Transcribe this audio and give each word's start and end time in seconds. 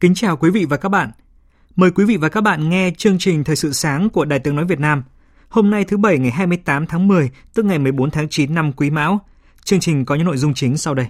Kính 0.00 0.14
chào 0.14 0.36
quý 0.36 0.50
vị 0.50 0.64
và 0.64 0.76
các 0.76 0.88
bạn. 0.88 1.10
Mời 1.76 1.90
quý 1.90 2.04
vị 2.04 2.16
và 2.16 2.28
các 2.28 2.40
bạn 2.40 2.68
nghe 2.68 2.90
chương 2.96 3.18
trình 3.18 3.44
Thời 3.44 3.56
sự 3.56 3.72
sáng 3.72 4.10
của 4.10 4.24
Đài 4.24 4.38
Tiếng 4.38 4.56
Nói 4.56 4.64
Việt 4.64 4.80
Nam. 4.80 5.04
Hôm 5.48 5.70
nay 5.70 5.84
thứ 5.84 5.96
Bảy 5.96 6.18
ngày 6.18 6.30
28 6.30 6.86
tháng 6.86 7.08
10, 7.08 7.30
tức 7.54 7.64
ngày 7.64 7.78
14 7.78 8.10
tháng 8.10 8.28
9 8.28 8.54
năm 8.54 8.72
Quý 8.72 8.90
Mão. 8.90 9.20
Chương 9.64 9.80
trình 9.80 10.04
có 10.04 10.14
những 10.14 10.24
nội 10.24 10.36
dung 10.36 10.54
chính 10.54 10.76
sau 10.76 10.94
đây. 10.94 11.06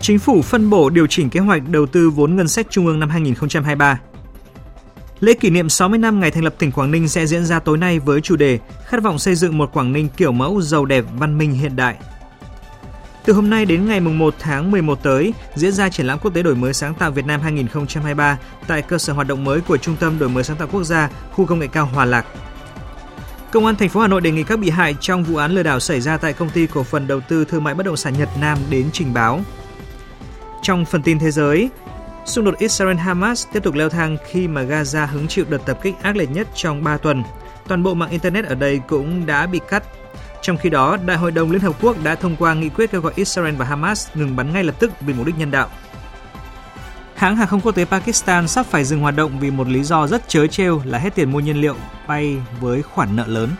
Chính 0.00 0.18
phủ 0.18 0.42
phân 0.42 0.70
bổ 0.70 0.90
điều 0.90 1.06
chỉnh 1.06 1.30
kế 1.30 1.40
hoạch 1.40 1.68
đầu 1.68 1.86
tư 1.86 2.10
vốn 2.10 2.36
ngân 2.36 2.48
sách 2.48 2.66
trung 2.70 2.86
ương 2.86 3.00
năm 3.00 3.08
2023. 3.08 4.00
Lễ 5.20 5.34
kỷ 5.34 5.50
niệm 5.50 5.68
60 5.68 5.98
năm 5.98 6.20
ngày 6.20 6.30
thành 6.30 6.44
lập 6.44 6.54
tỉnh 6.58 6.72
Quảng 6.72 6.90
Ninh 6.90 7.08
sẽ 7.08 7.26
diễn 7.26 7.44
ra 7.44 7.58
tối 7.58 7.78
nay 7.78 7.98
với 7.98 8.20
chủ 8.20 8.36
đề 8.36 8.58
Khát 8.84 9.02
vọng 9.02 9.18
xây 9.18 9.34
dựng 9.34 9.58
một 9.58 9.72
Quảng 9.72 9.92
Ninh 9.92 10.08
kiểu 10.16 10.32
mẫu 10.32 10.62
giàu 10.62 10.84
đẹp, 10.84 11.04
văn 11.18 11.38
minh 11.38 11.52
hiện 11.52 11.76
đại. 11.76 11.96
Từ 13.24 13.32
hôm 13.32 13.50
nay 13.50 13.64
đến 13.64 13.86
ngày 13.86 14.00
1 14.00 14.34
tháng 14.38 14.70
11 14.70 15.02
tới, 15.02 15.34
diễn 15.54 15.72
ra 15.72 15.88
triển 15.88 16.06
lãm 16.06 16.18
quốc 16.18 16.34
tế 16.34 16.42
đổi 16.42 16.54
mới 16.54 16.74
sáng 16.74 16.94
tạo 16.94 17.10
Việt 17.10 17.26
Nam 17.26 17.40
2023 17.40 18.38
tại 18.66 18.82
cơ 18.82 18.98
sở 18.98 19.12
hoạt 19.12 19.28
động 19.28 19.44
mới 19.44 19.60
của 19.60 19.76
Trung 19.76 19.96
tâm 20.00 20.18
Đổi 20.18 20.28
mới 20.28 20.44
sáng 20.44 20.56
tạo 20.56 20.68
quốc 20.72 20.84
gia, 20.84 21.10
khu 21.32 21.46
công 21.46 21.58
nghệ 21.58 21.66
cao 21.66 21.86
Hòa 21.86 22.04
Lạc. 22.04 22.26
Công 23.52 23.66
an 23.66 23.76
thành 23.76 23.88
phố 23.88 24.00
Hà 24.00 24.08
Nội 24.08 24.20
đề 24.20 24.30
nghị 24.30 24.42
các 24.42 24.58
bị 24.58 24.70
hại 24.70 24.96
trong 25.00 25.24
vụ 25.24 25.36
án 25.36 25.52
lừa 25.52 25.62
đảo 25.62 25.80
xảy 25.80 26.00
ra 26.00 26.16
tại 26.16 26.32
công 26.32 26.50
ty 26.50 26.66
cổ 26.66 26.82
phần 26.82 27.06
đầu 27.06 27.20
tư 27.20 27.44
thương 27.44 27.64
mại 27.64 27.74
bất 27.74 27.86
động 27.86 27.96
sản 27.96 28.14
Nhật 28.18 28.28
Nam 28.40 28.58
đến 28.70 28.86
trình 28.92 29.14
báo. 29.14 29.40
Trong 30.62 30.84
phần 30.84 31.02
tin 31.02 31.18
thế 31.18 31.30
giới, 31.30 31.70
Xung 32.24 32.44
đột 32.44 32.54
Israel-Hamas 32.58 33.46
tiếp 33.52 33.62
tục 33.62 33.74
leo 33.74 33.88
thang 33.88 34.16
khi 34.26 34.48
mà 34.48 34.62
Gaza 34.62 35.06
hứng 35.06 35.28
chịu 35.28 35.44
đợt 35.48 35.58
tập 35.66 35.78
kích 35.82 35.94
ác 36.02 36.16
liệt 36.16 36.30
nhất 36.30 36.48
trong 36.54 36.84
3 36.84 36.96
tuần. 36.96 37.22
Toàn 37.68 37.82
bộ 37.82 37.94
mạng 37.94 38.10
Internet 38.10 38.44
ở 38.44 38.54
đây 38.54 38.80
cũng 38.88 39.26
đã 39.26 39.46
bị 39.46 39.60
cắt. 39.68 39.82
Trong 40.42 40.56
khi 40.56 40.70
đó, 40.70 40.96
Đại 41.06 41.16
hội 41.16 41.30
đồng 41.30 41.50
Liên 41.50 41.60
Hợp 41.60 41.76
Quốc 41.82 41.96
đã 42.02 42.14
thông 42.14 42.36
qua 42.36 42.54
nghị 42.54 42.68
quyết 42.68 42.90
kêu 42.90 43.00
gọi 43.00 43.12
Israel 43.16 43.54
và 43.54 43.64
Hamas 43.64 44.08
ngừng 44.14 44.36
bắn 44.36 44.52
ngay 44.52 44.64
lập 44.64 44.74
tức 44.78 44.90
vì 45.00 45.14
mục 45.14 45.26
đích 45.26 45.38
nhân 45.38 45.50
đạo. 45.50 45.68
Hãng 47.14 47.36
hàng 47.36 47.48
không 47.48 47.60
quốc 47.60 47.72
tế 47.72 47.84
Pakistan 47.84 48.48
sắp 48.48 48.66
phải 48.66 48.84
dừng 48.84 49.00
hoạt 49.00 49.16
động 49.16 49.38
vì 49.40 49.50
một 49.50 49.68
lý 49.68 49.82
do 49.82 50.06
rất 50.06 50.28
chớ 50.28 50.46
trêu 50.46 50.82
là 50.84 50.98
hết 50.98 51.14
tiền 51.14 51.32
mua 51.32 51.40
nhiên 51.40 51.60
liệu 51.60 51.76
bay 52.06 52.36
với 52.60 52.82
khoản 52.82 53.16
nợ 53.16 53.24
lớn. 53.26 53.50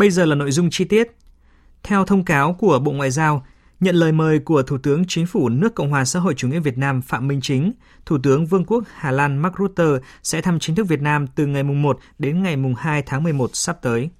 Bây 0.00 0.10
giờ 0.10 0.24
là 0.24 0.34
nội 0.34 0.50
dung 0.50 0.70
chi 0.70 0.84
tiết. 0.84 1.08
Theo 1.82 2.04
thông 2.04 2.24
cáo 2.24 2.52
của 2.52 2.78
Bộ 2.78 2.92
Ngoại 2.92 3.10
giao, 3.10 3.46
nhận 3.80 3.94
lời 3.94 4.12
mời 4.12 4.38
của 4.38 4.62
Thủ 4.62 4.78
tướng 4.78 5.04
Chính 5.08 5.26
phủ 5.26 5.48
nước 5.48 5.74
Cộng 5.74 5.90
hòa 5.90 6.04
xã 6.04 6.20
hội 6.20 6.34
chủ 6.34 6.48
nghĩa 6.48 6.60
Việt 6.60 6.78
Nam 6.78 7.02
Phạm 7.02 7.28
Minh 7.28 7.40
Chính, 7.42 7.72
Thủ 8.06 8.18
tướng 8.22 8.46
Vương 8.46 8.64
quốc 8.64 8.84
Hà 8.94 9.10
Lan 9.10 9.38
Mark 9.38 9.54
Rutte 9.58 9.84
sẽ 10.22 10.40
thăm 10.40 10.58
chính 10.58 10.76
thức 10.76 10.88
Việt 10.88 11.02
Nam 11.02 11.26
từ 11.26 11.46
ngày 11.46 11.62
1 11.62 11.98
đến 12.18 12.42
ngày 12.42 12.56
2 12.76 13.02
tháng 13.02 13.22
11 13.22 13.50
sắp 13.52 13.78
tới. 13.82 14.10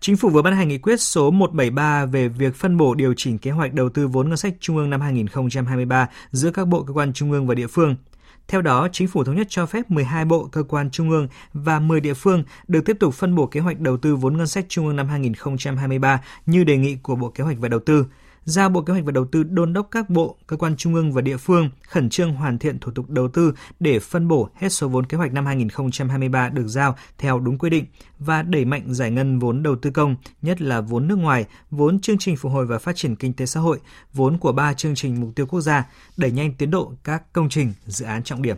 Chính 0.00 0.16
phủ 0.16 0.28
vừa 0.28 0.42
ban 0.42 0.56
hành 0.56 0.68
nghị 0.68 0.78
quyết 0.78 1.00
số 1.00 1.30
173 1.30 2.06
về 2.06 2.28
việc 2.28 2.54
phân 2.54 2.76
bổ 2.76 2.94
điều 2.94 3.14
chỉnh 3.16 3.38
kế 3.38 3.50
hoạch 3.50 3.74
đầu 3.74 3.88
tư 3.88 4.06
vốn 4.06 4.28
ngân 4.28 4.36
sách 4.36 4.54
trung 4.60 4.76
ương 4.76 4.90
năm 4.90 5.00
2023 5.00 6.08
giữa 6.30 6.50
các 6.50 6.68
bộ 6.68 6.82
cơ 6.82 6.92
quan 6.92 7.12
trung 7.12 7.32
ương 7.32 7.46
và 7.46 7.54
địa 7.54 7.66
phương– 7.66 7.96
theo 8.48 8.62
đó, 8.62 8.88
chính 8.92 9.08
phủ 9.08 9.24
thống 9.24 9.36
nhất 9.36 9.46
cho 9.50 9.66
phép 9.66 9.90
12 9.90 10.24
bộ, 10.24 10.48
cơ 10.52 10.62
quan 10.62 10.90
trung 10.90 11.10
ương 11.10 11.28
và 11.52 11.80
10 11.80 12.00
địa 12.00 12.14
phương 12.14 12.44
được 12.68 12.80
tiếp 12.84 12.96
tục 13.00 13.14
phân 13.14 13.34
bổ 13.34 13.46
kế 13.46 13.60
hoạch 13.60 13.80
đầu 13.80 13.96
tư 13.96 14.16
vốn 14.16 14.36
ngân 14.36 14.46
sách 14.46 14.66
trung 14.68 14.86
ương 14.86 14.96
năm 14.96 15.08
2023 15.08 16.20
như 16.46 16.64
đề 16.64 16.76
nghị 16.76 16.96
của 17.02 17.16
Bộ 17.16 17.28
Kế 17.28 17.44
hoạch 17.44 17.58
và 17.58 17.68
Đầu 17.68 17.80
tư 17.80 18.06
giao 18.44 18.68
Bộ 18.68 18.82
Kế 18.82 18.92
hoạch 18.92 19.04
và 19.04 19.12
Đầu 19.12 19.24
tư 19.24 19.42
đôn 19.42 19.72
đốc 19.72 19.88
các 19.90 20.10
bộ, 20.10 20.36
cơ 20.46 20.56
quan 20.56 20.76
trung 20.76 20.94
ương 20.94 21.12
và 21.12 21.20
địa 21.20 21.36
phương 21.36 21.70
khẩn 21.88 22.10
trương 22.10 22.32
hoàn 22.32 22.58
thiện 22.58 22.78
thủ 22.78 22.92
tục 22.92 23.10
đầu 23.10 23.28
tư 23.28 23.54
để 23.80 23.98
phân 23.98 24.28
bổ 24.28 24.48
hết 24.54 24.68
số 24.68 24.88
vốn 24.88 25.06
kế 25.06 25.16
hoạch 25.16 25.32
năm 25.32 25.46
2023 25.46 26.48
được 26.48 26.66
giao 26.66 26.96
theo 27.18 27.38
đúng 27.38 27.58
quy 27.58 27.70
định 27.70 27.84
và 28.18 28.42
đẩy 28.42 28.64
mạnh 28.64 28.94
giải 28.94 29.10
ngân 29.10 29.38
vốn 29.38 29.62
đầu 29.62 29.76
tư 29.76 29.90
công, 29.90 30.16
nhất 30.42 30.60
là 30.62 30.80
vốn 30.80 31.08
nước 31.08 31.18
ngoài, 31.18 31.46
vốn 31.70 32.00
chương 32.00 32.18
trình 32.18 32.36
phục 32.36 32.52
hồi 32.52 32.66
và 32.66 32.78
phát 32.78 32.96
triển 32.96 33.16
kinh 33.16 33.32
tế 33.32 33.46
xã 33.46 33.60
hội, 33.60 33.80
vốn 34.12 34.38
của 34.38 34.52
ba 34.52 34.74
chương 34.74 34.94
trình 34.94 35.20
mục 35.20 35.30
tiêu 35.36 35.46
quốc 35.46 35.60
gia, 35.60 35.88
đẩy 36.16 36.30
nhanh 36.30 36.54
tiến 36.54 36.70
độ 36.70 36.92
các 37.04 37.32
công 37.32 37.48
trình, 37.48 37.72
dự 37.86 38.04
án 38.04 38.22
trọng 38.22 38.42
điểm. 38.42 38.56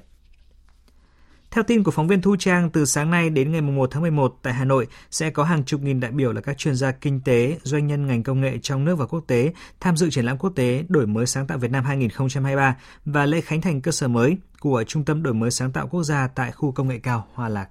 Theo 1.54 1.65
tin 1.65 1.82
của 1.82 1.91
phóng 1.91 2.09
viên 2.09 2.22
Thu 2.22 2.37
Trang, 2.38 2.70
từ 2.70 2.84
sáng 2.84 3.10
nay 3.10 3.31
đến 3.31 3.53
ngày 3.53 3.60
1 3.60 3.91
tháng 3.91 4.03
11 4.03 4.38
tại 4.42 4.53
Hà 4.53 4.65
Nội 4.65 4.87
sẽ 5.10 5.31
có 5.31 5.44
hàng 5.44 5.65
chục 5.65 5.81
nghìn 5.81 6.00
đại 6.00 6.10
biểu 6.10 6.32
là 6.32 6.41
các 6.41 6.59
chuyên 6.59 6.75
gia 6.75 6.91
kinh 6.91 7.20
tế, 7.25 7.59
doanh 7.62 7.87
nhân 7.87 8.06
ngành 8.06 8.22
công 8.22 8.41
nghệ 8.41 8.59
trong 8.62 8.84
nước 8.84 8.97
và 8.98 9.06
quốc 9.06 9.25
tế 9.26 9.53
tham 9.81 9.97
dự 9.97 10.10
triển 10.10 10.25
lãm 10.25 10.38
quốc 10.38 10.50
tế 10.56 10.84
Đổi 10.88 11.06
mới 11.06 11.26
sáng 11.26 11.47
tạo 11.47 11.59
Việt 11.59 11.70
Nam 11.70 11.84
2023 11.84 12.76
và 13.04 13.26
lễ 13.26 13.41
khánh 13.41 13.60
thành 13.60 13.81
cơ 13.81 13.93
sở 13.93 14.09
mới 14.09 14.37
của 14.60 14.84
Trung 14.87 15.04
tâm 15.04 15.22
Đổi 15.22 15.34
mới 15.34 15.50
sáng 15.50 15.72
tạo 15.72 15.88
quốc 15.88 16.03
gia 16.03 16.28
tại 16.34 16.53
khu 16.53 16.72
công 16.72 16.88
nghệ 16.88 16.98
cao 17.03 17.26
Hòa 17.34 17.48
Lạc. 17.48 17.69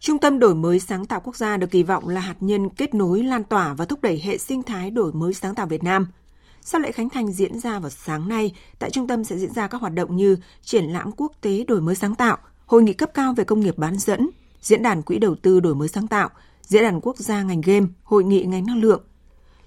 Trung 0.00 0.18
tâm 0.18 0.38
đổi 0.38 0.54
mới 0.54 0.80
sáng 0.80 1.06
tạo 1.06 1.20
quốc 1.20 1.36
gia 1.36 1.56
được 1.56 1.70
kỳ 1.70 1.82
vọng 1.82 2.08
là 2.08 2.20
hạt 2.20 2.36
nhân 2.40 2.68
kết 2.68 2.94
nối, 2.94 3.22
lan 3.22 3.44
tỏa 3.44 3.74
và 3.74 3.84
thúc 3.84 4.02
đẩy 4.02 4.20
hệ 4.24 4.38
sinh 4.38 4.62
thái 4.62 4.90
đổi 4.90 5.12
mới 5.12 5.34
sáng 5.34 5.54
tạo 5.54 5.66
Việt 5.66 5.84
Nam. 5.84 6.06
Sau 6.60 6.80
lễ 6.80 6.92
khánh 6.92 7.10
thành 7.10 7.32
diễn 7.32 7.60
ra 7.60 7.78
vào 7.78 7.90
sáng 7.90 8.28
nay, 8.28 8.54
tại 8.78 8.90
trung 8.90 9.08
tâm 9.08 9.24
sẽ 9.24 9.38
diễn 9.38 9.52
ra 9.52 9.66
các 9.66 9.80
hoạt 9.80 9.94
động 9.94 10.16
như 10.16 10.36
triển 10.62 10.84
lãm 10.84 11.12
quốc 11.16 11.32
tế 11.40 11.64
đổi 11.68 11.80
mới 11.80 11.94
sáng 11.94 12.14
tạo– 12.14 12.38
Hội 12.66 12.82
nghị 12.82 12.92
cấp 12.92 13.10
cao 13.14 13.34
về 13.36 13.44
công 13.44 13.60
nghiệp 13.60 13.78
bán 13.78 13.98
dẫn, 13.98 14.30
Diễn 14.60 14.82
đàn 14.82 15.02
Quỹ 15.02 15.18
đầu 15.18 15.34
tư 15.42 15.60
đổi 15.60 15.74
mới 15.74 15.88
sáng 15.88 16.06
tạo, 16.06 16.28
Diễn 16.62 16.82
đàn 16.82 17.00
quốc 17.00 17.18
gia 17.18 17.42
ngành 17.42 17.60
game, 17.60 17.86
Hội 18.02 18.24
nghị 18.24 18.42
ngành 18.42 18.66
năng 18.66 18.80
lượng. 18.80 19.02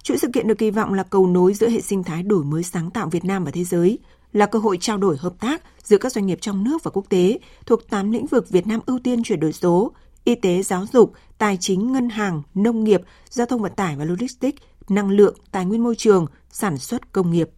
Chuỗi 0.04 0.18
sự 0.18 0.28
kiện 0.34 0.48
được 0.48 0.58
kỳ 0.58 0.72
vọng 0.72 0.94
là 0.94 1.04
cầu 1.04 1.28
nối 1.28 1.54
giữa 1.54 1.70
hệ 1.70 1.82
sinh 1.82 2.04
thái 2.04 2.24
đổi 2.24 2.44
mới 2.44 2.64
sáng 2.64 2.92
tạo 2.92 3.10
Việt 3.10 3.26
Nam 3.26 3.44
và 3.44 3.52
thế 3.52 3.64
giới, 3.64 4.00
là 4.34 4.46
cơ 4.46 4.60
hội 4.60 4.78
trao 4.82 4.98
đổi 4.98 5.18
hợp 5.18 5.34
tác 5.40 5.62
giữa 5.84 5.98
các 5.98 6.12
doanh 6.12 6.26
nghiệp 6.26 6.38
trong 6.42 6.64
nước 6.64 6.84
và 6.84 6.92
quốc 6.92 7.06
tế 7.10 7.40
thuộc 7.66 7.90
8 7.90 8.12
lĩnh 8.12 8.26
vực 8.26 8.50
Việt 8.50 8.68
Nam 8.68 8.80
ưu 8.86 9.00
tiên 9.00 9.24
chuyển 9.24 9.40
đổi 9.40 9.54
số, 9.54 9.92
y 10.24 10.36
tế, 10.36 10.64
giáo 10.64 10.86
dục, 10.94 11.14
tài 11.38 11.58
chính, 11.60 11.92
ngân 11.92 12.10
hàng, 12.10 12.42
nông 12.54 12.84
nghiệp, 12.84 13.02
giao 13.30 13.48
thông 13.48 13.62
vận 13.62 13.72
tải 13.76 13.96
và 13.96 14.06
logistics, 14.06 14.62
năng 14.90 15.10
lượng, 15.10 15.36
tài 15.52 15.66
nguyên 15.66 15.84
môi 15.84 15.96
trường, 15.96 16.26
sản 16.52 16.78
xuất 16.78 17.14
công 17.14 17.32
nghiệp. 17.32 17.50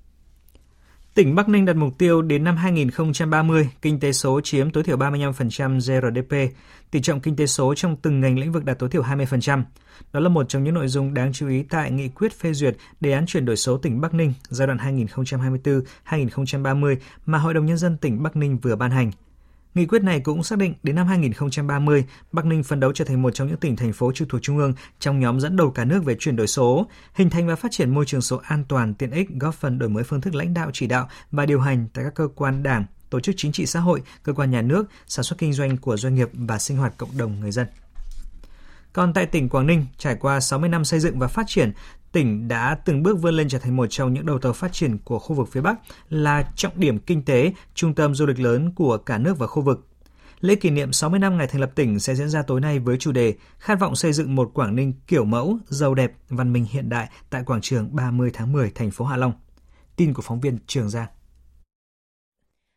Tỉnh 1.19 1.35
Bắc 1.35 1.49
Ninh 1.49 1.65
đặt 1.65 1.75
mục 1.75 1.97
tiêu 1.97 2.21
đến 2.21 2.43
năm 2.43 2.57
2030, 2.57 3.69
kinh 3.81 3.99
tế 3.99 4.11
số 4.11 4.41
chiếm 4.41 4.71
tối 4.71 4.83
thiểu 4.83 4.97
35% 4.97 5.75
GRDP, 5.79 6.53
tỷ 6.91 7.01
trọng 7.01 7.19
kinh 7.19 7.35
tế 7.35 7.45
số 7.45 7.73
trong 7.75 7.95
từng 7.95 8.19
ngành 8.19 8.39
lĩnh 8.39 8.51
vực 8.51 8.65
đạt 8.65 8.79
tối 8.79 8.89
thiểu 8.89 9.03
20%. 9.03 9.63
Đó 10.13 10.19
là 10.19 10.29
một 10.29 10.49
trong 10.49 10.63
những 10.63 10.73
nội 10.73 10.87
dung 10.87 11.13
đáng 11.13 11.33
chú 11.33 11.47
ý 11.47 11.63
tại 11.63 11.91
nghị 11.91 12.07
quyết 12.07 12.39
phê 12.39 12.53
duyệt 12.53 12.75
đề 12.99 13.11
án 13.11 13.25
chuyển 13.25 13.45
đổi 13.45 13.55
số 13.55 13.77
tỉnh 13.77 14.01
Bắc 14.01 14.13
Ninh 14.13 14.33
giai 14.49 14.67
đoạn 14.67 15.05
2024-2030 16.07 16.95
mà 17.25 17.37
Hội 17.37 17.53
đồng 17.53 17.65
Nhân 17.65 17.77
dân 17.77 17.97
tỉnh 17.97 18.23
Bắc 18.23 18.35
Ninh 18.35 18.57
vừa 18.57 18.75
ban 18.75 18.91
hành. 18.91 19.11
Nghị 19.79 19.85
quyết 19.85 20.03
này 20.03 20.19
cũng 20.19 20.43
xác 20.43 20.57
định 20.57 20.73
đến 20.83 20.95
năm 20.95 21.07
2030, 21.07 22.05
Bắc 22.31 22.45
Ninh 22.45 22.63
phấn 22.63 22.79
đấu 22.79 22.93
trở 22.93 23.05
thành 23.05 23.21
một 23.21 23.31
trong 23.31 23.47
những 23.47 23.57
tỉnh 23.57 23.75
thành 23.75 23.93
phố 23.93 24.11
trực 24.11 24.29
thuộc 24.29 24.41
trung 24.41 24.57
ương 24.57 24.73
trong 24.99 25.19
nhóm 25.19 25.39
dẫn 25.39 25.55
đầu 25.55 25.71
cả 25.71 25.85
nước 25.85 26.05
về 26.05 26.15
chuyển 26.19 26.35
đổi 26.35 26.47
số, 26.47 26.87
hình 27.13 27.29
thành 27.29 27.47
và 27.47 27.55
phát 27.55 27.71
triển 27.71 27.89
môi 27.89 28.05
trường 28.05 28.21
số 28.21 28.41
an 28.43 28.63
toàn, 28.67 28.93
tiện 28.93 29.11
ích, 29.11 29.29
góp 29.29 29.55
phần 29.55 29.79
đổi 29.79 29.89
mới 29.89 30.03
phương 30.03 30.21
thức 30.21 30.35
lãnh 30.35 30.53
đạo 30.53 30.69
chỉ 30.73 30.87
đạo 30.87 31.09
và 31.31 31.45
điều 31.45 31.59
hành 31.59 31.87
tại 31.93 32.03
các 32.03 32.15
cơ 32.15 32.27
quan 32.35 32.63
đảng, 32.63 32.85
tổ 33.09 33.19
chức 33.19 33.35
chính 33.37 33.51
trị 33.51 33.65
xã 33.65 33.79
hội, 33.79 34.01
cơ 34.23 34.33
quan 34.33 34.51
nhà 34.51 34.61
nước, 34.61 34.89
sản 35.07 35.23
xuất 35.23 35.39
kinh 35.39 35.53
doanh 35.53 35.77
của 35.77 35.97
doanh 35.97 36.15
nghiệp 36.15 36.29
và 36.33 36.59
sinh 36.59 36.77
hoạt 36.77 36.97
cộng 36.97 37.17
đồng 37.17 37.39
người 37.39 37.51
dân. 37.51 37.67
Còn 38.93 39.13
tại 39.13 39.25
tỉnh 39.25 39.49
Quảng 39.49 39.67
Ninh, 39.67 39.85
trải 39.97 40.15
qua 40.15 40.39
60 40.39 40.69
năm 40.69 40.85
xây 40.85 40.99
dựng 40.99 41.19
và 41.19 41.27
phát 41.27 41.45
triển, 41.47 41.71
tỉnh 42.11 42.47
đã 42.47 42.77
từng 42.85 43.03
bước 43.03 43.21
vươn 43.21 43.33
lên 43.33 43.49
trở 43.49 43.59
thành 43.59 43.75
một 43.75 43.87
trong 43.89 44.13
những 44.13 44.25
đầu 44.25 44.39
tàu 44.39 44.53
phát 44.53 44.73
triển 44.73 44.97
của 44.97 45.19
khu 45.19 45.35
vực 45.35 45.47
phía 45.51 45.61
Bắc, 45.61 45.79
là 46.09 46.51
trọng 46.55 46.73
điểm 46.75 46.99
kinh 46.99 47.25
tế, 47.25 47.53
trung 47.73 47.95
tâm 47.95 48.15
du 48.15 48.25
lịch 48.25 48.39
lớn 48.39 48.71
của 48.75 48.97
cả 48.97 49.17
nước 49.17 49.37
và 49.37 49.47
khu 49.47 49.61
vực. 49.61 49.87
Lễ 50.41 50.55
kỷ 50.55 50.69
niệm 50.69 50.93
60 50.93 51.19
năm 51.19 51.37
ngày 51.37 51.47
thành 51.47 51.61
lập 51.61 51.71
tỉnh 51.75 51.99
sẽ 51.99 52.15
diễn 52.15 52.29
ra 52.29 52.41
tối 52.41 52.61
nay 52.61 52.79
với 52.79 52.97
chủ 52.97 53.11
đề 53.11 53.33
Khát 53.57 53.79
vọng 53.79 53.95
xây 53.95 54.13
dựng 54.13 54.35
một 54.35 54.51
Quảng 54.53 54.75
Ninh 54.75 54.93
kiểu 55.07 55.25
mẫu, 55.25 55.57
giàu 55.67 55.93
đẹp, 55.93 56.11
văn 56.29 56.53
minh 56.53 56.65
hiện 56.69 56.89
đại 56.89 57.09
tại 57.29 57.43
quảng 57.43 57.61
trường 57.61 57.95
30 57.95 58.29
tháng 58.33 58.51
10 58.51 58.71
thành 58.75 58.91
phố 58.91 59.05
Hạ 59.05 59.17
Long. 59.17 59.33
Tin 59.95 60.13
của 60.13 60.21
phóng 60.21 60.39
viên 60.39 60.57
Trường 60.67 60.89
Giang. 60.89 61.07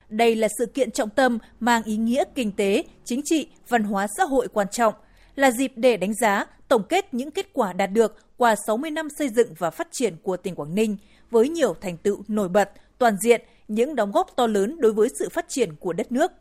Đây 0.08 0.36
là 0.36 0.48
sự 0.58 0.66
kiện 0.66 0.90
trọng 0.90 1.10
tâm 1.10 1.38
mang 1.60 1.82
ý 1.82 1.96
nghĩa 1.96 2.24
kinh 2.34 2.52
tế, 2.52 2.84
chính 3.04 3.20
trị, 3.24 3.48
văn 3.68 3.82
hóa 3.82 4.06
xã 4.16 4.24
hội 4.24 4.48
quan 4.52 4.66
trọng, 4.70 4.94
là 5.34 5.50
dịp 5.50 5.72
để 5.76 5.96
đánh 5.96 6.14
giá, 6.14 6.44
tổng 6.72 6.82
kết 6.88 7.14
những 7.14 7.30
kết 7.30 7.46
quả 7.52 7.72
đạt 7.72 7.90
được 7.92 8.16
qua 8.36 8.54
60 8.66 8.90
năm 8.90 9.08
xây 9.18 9.28
dựng 9.28 9.54
và 9.58 9.70
phát 9.70 9.88
triển 9.92 10.16
của 10.22 10.36
tỉnh 10.36 10.54
Quảng 10.54 10.74
Ninh 10.74 10.96
với 11.30 11.48
nhiều 11.48 11.74
thành 11.80 11.96
tựu 11.96 12.22
nổi 12.28 12.48
bật, 12.48 12.70
toàn 12.98 13.16
diện, 13.22 13.42
những 13.68 13.94
đóng 13.94 14.12
góp 14.12 14.36
to 14.36 14.46
lớn 14.46 14.76
đối 14.78 14.92
với 14.92 15.08
sự 15.18 15.28
phát 15.28 15.46
triển 15.48 15.76
của 15.76 15.92
đất 15.92 16.12
nước. 16.12 16.32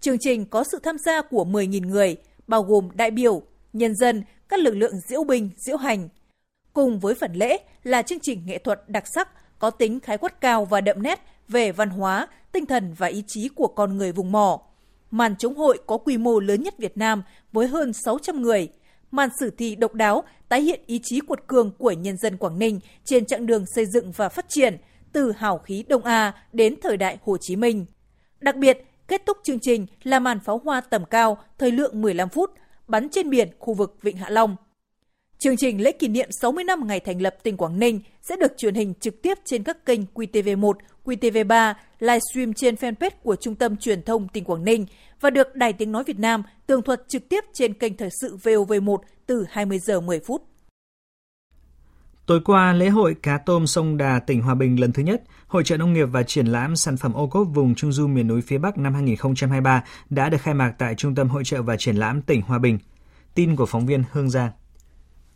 Chương 0.00 0.16
trình 0.20 0.46
có 0.46 0.64
sự 0.72 0.78
tham 0.82 0.96
gia 0.98 1.22
của 1.22 1.44
10.000 1.44 1.86
người, 1.86 2.16
bao 2.46 2.62
gồm 2.62 2.88
đại 2.94 3.10
biểu, 3.10 3.42
nhân 3.72 3.94
dân, 3.94 4.24
các 4.48 4.60
lực 4.60 4.74
lượng 4.74 5.00
diễu 5.08 5.24
binh, 5.24 5.50
diễu 5.56 5.76
hành. 5.76 6.08
Cùng 6.72 7.00
với 7.00 7.14
phần 7.14 7.32
lễ 7.32 7.58
là 7.82 8.02
chương 8.02 8.20
trình 8.22 8.42
nghệ 8.46 8.58
thuật 8.58 8.88
đặc 8.88 9.04
sắc 9.14 9.28
có 9.58 9.70
tính 9.70 10.00
khái 10.00 10.18
quát 10.18 10.40
cao 10.40 10.64
và 10.64 10.80
đậm 10.80 11.02
nét 11.02 11.20
về 11.48 11.72
văn 11.72 11.90
hóa, 11.90 12.28
tinh 12.52 12.66
thần 12.66 12.94
và 12.98 13.06
ý 13.06 13.22
chí 13.26 13.48
của 13.48 13.68
con 13.68 13.96
người 13.96 14.12
vùng 14.12 14.32
mỏ. 14.32 14.60
Màn 15.10 15.36
chống 15.36 15.54
hội 15.54 15.78
có 15.86 15.98
quy 15.98 16.18
mô 16.18 16.40
lớn 16.40 16.62
nhất 16.62 16.74
Việt 16.78 16.96
Nam 16.96 17.22
với 17.52 17.66
hơn 17.66 17.92
600 18.04 18.42
người. 18.42 18.68
Màn 19.14 19.30
sử 19.40 19.50
thi 19.50 19.74
độc 19.74 19.94
đáo 19.94 20.24
tái 20.48 20.62
hiện 20.62 20.80
ý 20.86 21.00
chí 21.02 21.20
cuột 21.20 21.40
cường 21.46 21.70
của 21.78 21.92
nhân 21.92 22.16
dân 22.16 22.36
Quảng 22.36 22.58
Ninh 22.58 22.80
trên 23.04 23.26
chặng 23.26 23.46
đường 23.46 23.66
xây 23.66 23.86
dựng 23.86 24.12
và 24.12 24.28
phát 24.28 24.48
triển 24.48 24.76
từ 25.12 25.32
hào 25.32 25.58
khí 25.58 25.84
Đông 25.88 26.04
A 26.04 26.32
đến 26.52 26.74
thời 26.82 26.96
đại 26.96 27.18
Hồ 27.22 27.36
Chí 27.40 27.56
Minh. 27.56 27.86
Đặc 28.40 28.56
biệt, 28.56 28.78
kết 29.08 29.22
thúc 29.26 29.38
chương 29.44 29.60
trình 29.60 29.86
là 30.02 30.18
màn 30.18 30.40
pháo 30.40 30.60
hoa 30.64 30.80
tầm 30.80 31.04
cao 31.04 31.38
thời 31.58 31.70
lượng 31.70 32.02
15 32.02 32.28
phút 32.28 32.50
bắn 32.88 33.08
trên 33.08 33.30
biển 33.30 33.48
khu 33.58 33.74
vực 33.74 33.96
Vịnh 34.02 34.16
Hạ 34.16 34.30
Long. 34.30 34.56
Chương 35.38 35.56
trình 35.56 35.80
lễ 35.80 35.92
kỷ 35.92 36.08
niệm 36.08 36.28
60 36.30 36.64
năm 36.64 36.86
ngày 36.86 37.00
thành 37.00 37.22
lập 37.22 37.36
tỉnh 37.42 37.56
Quảng 37.56 37.78
Ninh 37.78 38.00
sẽ 38.22 38.36
được 38.36 38.52
truyền 38.56 38.74
hình 38.74 38.94
trực 39.00 39.22
tiếp 39.22 39.38
trên 39.44 39.62
các 39.62 39.86
kênh 39.86 40.00
QTV1, 40.14 40.72
QTV3, 41.04 41.74
livestream 41.98 42.52
trên 42.52 42.74
fanpage 42.74 43.10
của 43.22 43.36
Trung 43.36 43.54
tâm 43.54 43.76
Truyền 43.76 44.02
thông 44.02 44.28
tỉnh 44.28 44.44
Quảng 44.44 44.64
Ninh 44.64 44.86
và 45.20 45.30
được 45.30 45.54
Đài 45.54 45.72
Tiếng 45.72 45.92
Nói 45.92 46.04
Việt 46.04 46.18
Nam 46.18 46.42
tường 46.66 46.82
thuật 46.82 47.02
trực 47.08 47.28
tiếp 47.28 47.44
trên 47.52 47.74
kênh 47.74 47.96
Thời 47.96 48.08
sự 48.20 48.36
VOV1 48.42 48.96
từ 49.26 49.44
20 49.50 49.78
giờ 49.78 50.00
10 50.00 50.20
phút. 50.20 50.42
Tối 52.26 52.40
qua, 52.44 52.72
lễ 52.72 52.88
hội 52.88 53.14
cá 53.22 53.38
tôm 53.38 53.66
sông 53.66 53.96
Đà 53.96 54.20
tỉnh 54.26 54.42
Hòa 54.42 54.54
Bình 54.54 54.80
lần 54.80 54.92
thứ 54.92 55.02
nhất, 55.02 55.22
Hội 55.46 55.64
trợ 55.64 55.76
nông 55.76 55.92
nghiệp 55.92 56.06
và 56.12 56.22
triển 56.22 56.46
lãm 56.46 56.76
sản 56.76 56.96
phẩm 56.96 57.12
ô 57.12 57.26
cốp 57.26 57.48
vùng 57.54 57.74
Trung 57.74 57.92
du 57.92 58.06
miền 58.06 58.28
núi 58.28 58.40
phía 58.40 58.58
Bắc 58.58 58.78
năm 58.78 58.94
2023 58.94 59.84
đã 60.10 60.28
được 60.28 60.40
khai 60.40 60.54
mạc 60.54 60.74
tại 60.78 60.94
Trung 60.94 61.14
tâm 61.14 61.28
Hội 61.28 61.44
trợ 61.44 61.62
và 61.62 61.76
triển 61.76 61.96
lãm 61.96 62.22
tỉnh 62.22 62.42
Hòa 62.42 62.58
Bình. 62.58 62.78
Tin 63.34 63.56
của 63.56 63.66
phóng 63.66 63.86
viên 63.86 64.04
Hương 64.12 64.30
Giang. 64.30 64.50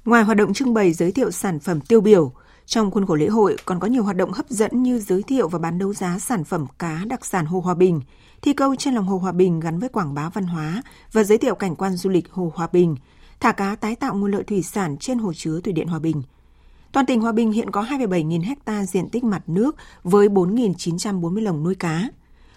Ngoài 0.09 0.25
hoạt 0.25 0.37
động 0.37 0.55
trưng 0.55 0.75
bày 0.75 0.93
giới 0.93 1.13
thiệu 1.13 1.31
sản 1.31 1.61
phẩm 1.61 1.81
tiêu 1.81 2.01
biểu, 2.01 2.33
trong 2.67 2.91
khuôn 2.91 3.07
khổ 3.07 3.15
lễ 3.15 3.27
hội 3.27 3.57
còn 3.65 3.81
có 3.81 3.87
nhiều 3.87 4.03
hoạt 4.03 4.17
động 4.17 4.33
hấp 4.33 4.49
dẫn 4.49 4.83
như 4.83 4.99
giới 4.99 5.23
thiệu 5.23 5.49
và 5.49 5.59
bán 5.59 5.79
đấu 5.79 5.95
giá 5.95 6.19
sản 6.19 6.45
phẩm 6.45 6.67
cá 6.79 7.03
đặc 7.07 7.27
sản 7.27 7.47
Hồ 7.47 7.61
Hòa 7.61 7.75
Bình, 7.75 8.01
thi 8.43 8.53
câu 8.53 8.77
trên 8.77 8.95
lòng 8.95 9.07
Hồ 9.07 9.19
Hòa 9.19 9.33
Bình 9.33 9.61
gắn 9.61 9.79
với 9.79 9.89
quảng 9.89 10.15
bá 10.15 10.29
văn 10.29 10.45
hóa 10.45 10.83
và 11.13 11.25
giới 11.25 11.39
thiệu 11.39 11.55
cảnh 11.55 11.77
quan 11.77 11.97
du 11.97 12.11
lịch 12.11 12.31
Hồ 12.31 12.53
Hòa 12.55 12.69
Bình, 12.73 12.97
thả 13.41 13.53
cá 13.53 13.77
tái 13.77 13.97
tạo 13.97 14.15
nguồn 14.15 14.31
lợi 14.31 14.45
thủy 14.45 14.63
sản 14.63 14.97
trên 14.97 15.19
hồ 15.19 15.33
chứa 15.33 15.61
thủy 15.61 15.73
điện 15.73 15.89
Hòa 15.89 15.99
Bình. 15.99 16.23
Toàn 16.93 17.07
tỉnh 17.07 17.21
Hòa 17.21 17.33
Bình 17.33 17.53
hiện 17.53 17.71
có 17.71 17.83
2,7 17.83 18.27
nghìn 18.27 18.43
hecta 18.43 18.85
diện 18.85 19.09
tích 19.09 19.25
mặt 19.25 19.43
nước 19.47 19.77
với 20.03 20.29
4.940 20.29 21.43
lồng 21.43 21.65
nuôi 21.65 21.75
cá. 21.75 22.09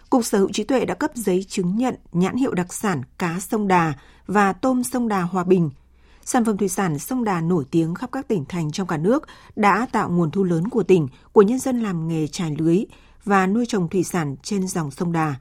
Cục 0.10 0.26
Sở 0.26 0.38
hữu 0.38 0.50
trí 0.52 0.64
tuệ 0.64 0.86
đã 0.86 0.94
cấp 0.94 1.12
giấy 1.16 1.46
chứng 1.50 1.78
nhận 1.78 1.96
nhãn 2.12 2.36
hiệu 2.36 2.54
đặc 2.54 2.74
sản 2.74 3.02
cá 3.18 3.40
sông 3.40 3.68
Đà 3.68 3.94
và 4.28 4.54
tôm 4.54 4.84
sông 4.84 5.08
Đà 5.08 5.22
Hòa 5.22 5.44
Bình– 5.44 5.70
Sản 6.26 6.46
phẩm 6.46 6.58
thủy 6.58 6.70
sản 6.70 7.00
sông 7.00 7.24
Đà 7.24 7.42
nổi 7.42 7.66
tiếng 7.72 7.96
khắp 7.96 8.10
các 8.12 8.28
tỉnh 8.28 8.46
thành 8.50 8.72
trong 8.72 8.88
cả 8.88 8.98
nước 8.98 9.24
đã 9.56 9.88
tạo 9.92 10.10
nguồn 10.10 10.32
thu 10.32 10.44
lớn 10.44 10.68
của 10.68 10.84
tỉnh, 10.84 11.08
của 11.32 11.42
nhân 11.42 11.60
dân 11.60 11.80
làm 11.80 12.08
nghề 12.08 12.28
trải 12.28 12.56
lưới 12.58 12.86
và 13.24 13.48
nuôi 13.48 13.66
trồng 13.68 13.90
thủy 13.90 14.04
sản 14.04 14.36
trên 14.44 14.68
dòng 14.68 14.92
sông 14.92 15.12
Đà. 15.12 15.36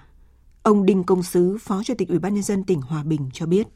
Ông 0.62 0.86
Đinh 0.86 1.04
Công 1.04 1.22
Sứ, 1.22 1.58
Phó 1.60 1.82
Chủ 1.84 1.94
tịch 1.98 2.08
Ủy 2.08 2.18
ban 2.18 2.34
nhân 2.34 2.42
dân 2.42 2.64
tỉnh 2.64 2.80
Hòa 2.80 3.02
Bình 3.02 3.30
cho 3.32 3.46
biết. 3.46 3.66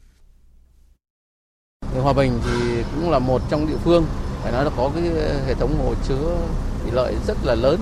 Hòa 2.01 2.13
Bình 2.13 2.39
thì 2.45 2.83
cũng 2.95 3.09
là 3.11 3.19
một 3.19 3.41
trong 3.49 3.67
địa 3.67 3.77
phương 3.83 4.05
phải 4.41 4.51
nói 4.51 4.65
là 4.65 4.71
có 4.77 4.91
cái 4.95 5.03
hệ 5.45 5.53
thống 5.53 5.77
hồ 5.83 5.93
chứa 6.07 6.37
thủy 6.81 6.91
lợi 6.93 7.15
rất 7.27 7.37
là 7.43 7.55
lớn, 7.55 7.79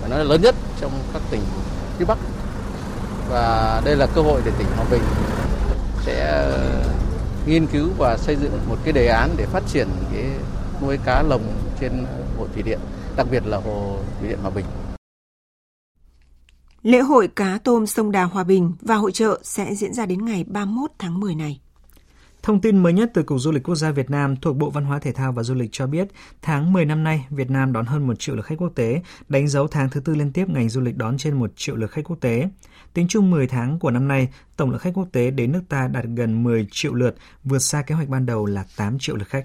phải 0.00 0.10
nói 0.10 0.18
là 0.18 0.24
lớn 0.24 0.42
nhất 0.42 0.54
trong 0.80 0.92
các 1.12 1.22
tỉnh 1.30 1.40
phía 1.98 2.04
Bắc. 2.04 2.18
Và 3.30 3.82
đây 3.84 3.96
là 3.96 4.06
cơ 4.14 4.22
hội 4.22 4.42
để 4.44 4.52
tỉnh 4.58 4.66
Hòa 4.76 4.86
Bình 4.90 5.02
sẽ 6.04 6.48
nghiên 7.48 7.66
cứu 7.66 7.88
và 7.98 8.16
xây 8.16 8.36
dựng 8.36 8.52
một 8.68 8.76
cái 8.84 8.92
đề 8.92 9.06
án 9.06 9.30
để 9.36 9.46
phát 9.46 9.62
triển 9.66 9.88
cái 10.12 10.24
nuôi 10.82 10.98
cá 11.04 11.22
lồng 11.22 11.42
trên 11.80 12.06
hồ 12.38 12.46
thủy 12.54 12.62
điện, 12.62 12.78
đặc 13.16 13.26
biệt 13.30 13.46
là 13.46 13.56
hồ 13.56 13.98
thủy 14.20 14.28
điện 14.28 14.38
Hòa 14.42 14.50
Bình. 14.50 14.64
Lễ 16.82 16.98
hội 16.98 17.28
cá 17.28 17.58
tôm 17.64 17.86
sông 17.86 18.12
Đà 18.12 18.24
Hòa 18.24 18.44
Bình 18.44 18.72
và 18.80 18.94
hội 18.94 19.12
trợ 19.12 19.40
sẽ 19.42 19.74
diễn 19.74 19.94
ra 19.94 20.06
đến 20.06 20.24
ngày 20.24 20.44
31 20.44 20.90
tháng 20.98 21.20
10 21.20 21.34
này. 21.34 21.60
Thông 22.48 22.60
tin 22.60 22.82
mới 22.82 22.92
nhất 22.92 23.10
từ 23.14 23.22
Cục 23.22 23.40
Du 23.40 23.50
lịch 23.50 23.62
Quốc 23.62 23.74
gia 23.74 23.90
Việt 23.90 24.10
Nam 24.10 24.36
thuộc 24.36 24.56
Bộ 24.56 24.70
Văn 24.70 24.84
hóa 24.84 24.98
Thể 24.98 25.12
thao 25.12 25.32
và 25.32 25.42
Du 25.42 25.54
lịch 25.54 25.68
cho 25.72 25.86
biết, 25.86 26.08
tháng 26.42 26.72
10 26.72 26.84
năm 26.84 27.04
nay, 27.04 27.26
Việt 27.30 27.50
Nam 27.50 27.72
đón 27.72 27.86
hơn 27.86 28.06
1 28.06 28.14
triệu 28.18 28.36
lượt 28.36 28.42
khách 28.42 28.58
quốc 28.58 28.72
tế, 28.74 29.02
đánh 29.28 29.48
dấu 29.48 29.68
tháng 29.68 29.90
thứ 29.90 30.00
tư 30.00 30.14
liên 30.14 30.32
tiếp 30.32 30.48
ngành 30.48 30.68
du 30.68 30.80
lịch 30.80 30.96
đón 30.96 31.18
trên 31.18 31.34
1 31.34 31.50
triệu 31.56 31.76
lượt 31.76 31.90
khách 31.90 32.04
quốc 32.04 32.16
tế. 32.20 32.48
Tính 32.94 33.08
chung 33.08 33.30
10 33.30 33.46
tháng 33.46 33.78
của 33.78 33.90
năm 33.90 34.08
nay, 34.08 34.28
tổng 34.56 34.70
lượng 34.70 34.78
khách 34.78 34.94
quốc 34.94 35.08
tế 35.12 35.30
đến 35.30 35.52
nước 35.52 35.62
ta 35.68 35.88
đạt 35.88 36.04
gần 36.04 36.42
10 36.42 36.66
triệu 36.70 36.94
lượt, 36.94 37.16
vượt 37.44 37.58
xa 37.58 37.82
kế 37.82 37.94
hoạch 37.94 38.08
ban 38.08 38.26
đầu 38.26 38.46
là 38.46 38.64
8 38.76 38.98
triệu 38.98 39.16
lượt 39.16 39.28
khách. 39.28 39.44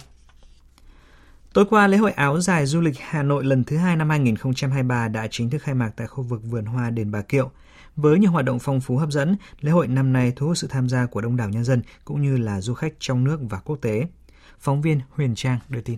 Tối 1.54 1.66
qua, 1.70 1.88
lễ 1.88 1.98
hội 1.98 2.12
áo 2.12 2.42
dài 2.42 2.66
du 2.66 2.82
lịch 2.82 2.96
Hà 3.00 3.24
Nội 3.24 3.46
lần 3.46 3.64
thứ 3.64 3.78
hai 3.78 3.96
năm 3.96 4.10
2023 4.10 5.08
đã 5.08 5.28
chính 5.32 5.50
thức 5.50 5.62
khai 5.62 5.76
mạc 5.76 5.92
tại 5.96 6.08
khu 6.08 6.24
vực 6.24 6.42
vườn 6.44 6.66
hoa 6.66 6.90
đền 6.90 7.12
Bà 7.12 7.22
Kiệu. 7.22 7.52
Với 7.96 8.20
nhiều 8.20 8.32
hoạt 8.32 8.46
động 8.46 8.60
phong 8.60 8.82
phú 8.82 8.98
hấp 8.98 9.12
dẫn, 9.12 9.36
lễ 9.62 9.72
hội 9.72 9.88
năm 9.88 10.14
nay 10.14 10.34
thu 10.36 10.48
hút 10.48 10.58
sự 10.58 10.68
tham 10.68 10.90
gia 10.90 11.06
của 11.06 11.22
đông 11.22 11.38
đảo 11.38 11.50
nhân 11.50 11.64
dân 11.64 11.82
cũng 12.06 12.22
như 12.22 12.38
là 12.38 12.62
du 12.62 12.74
khách 12.74 12.94
trong 13.00 13.24
nước 13.24 13.40
và 13.50 13.60
quốc 13.60 13.78
tế. 13.82 14.08
Phóng 14.60 14.82
viên 14.82 15.02
Huyền 15.10 15.36
Trang 15.36 15.60
đưa 15.70 15.82
tin. 15.82 15.98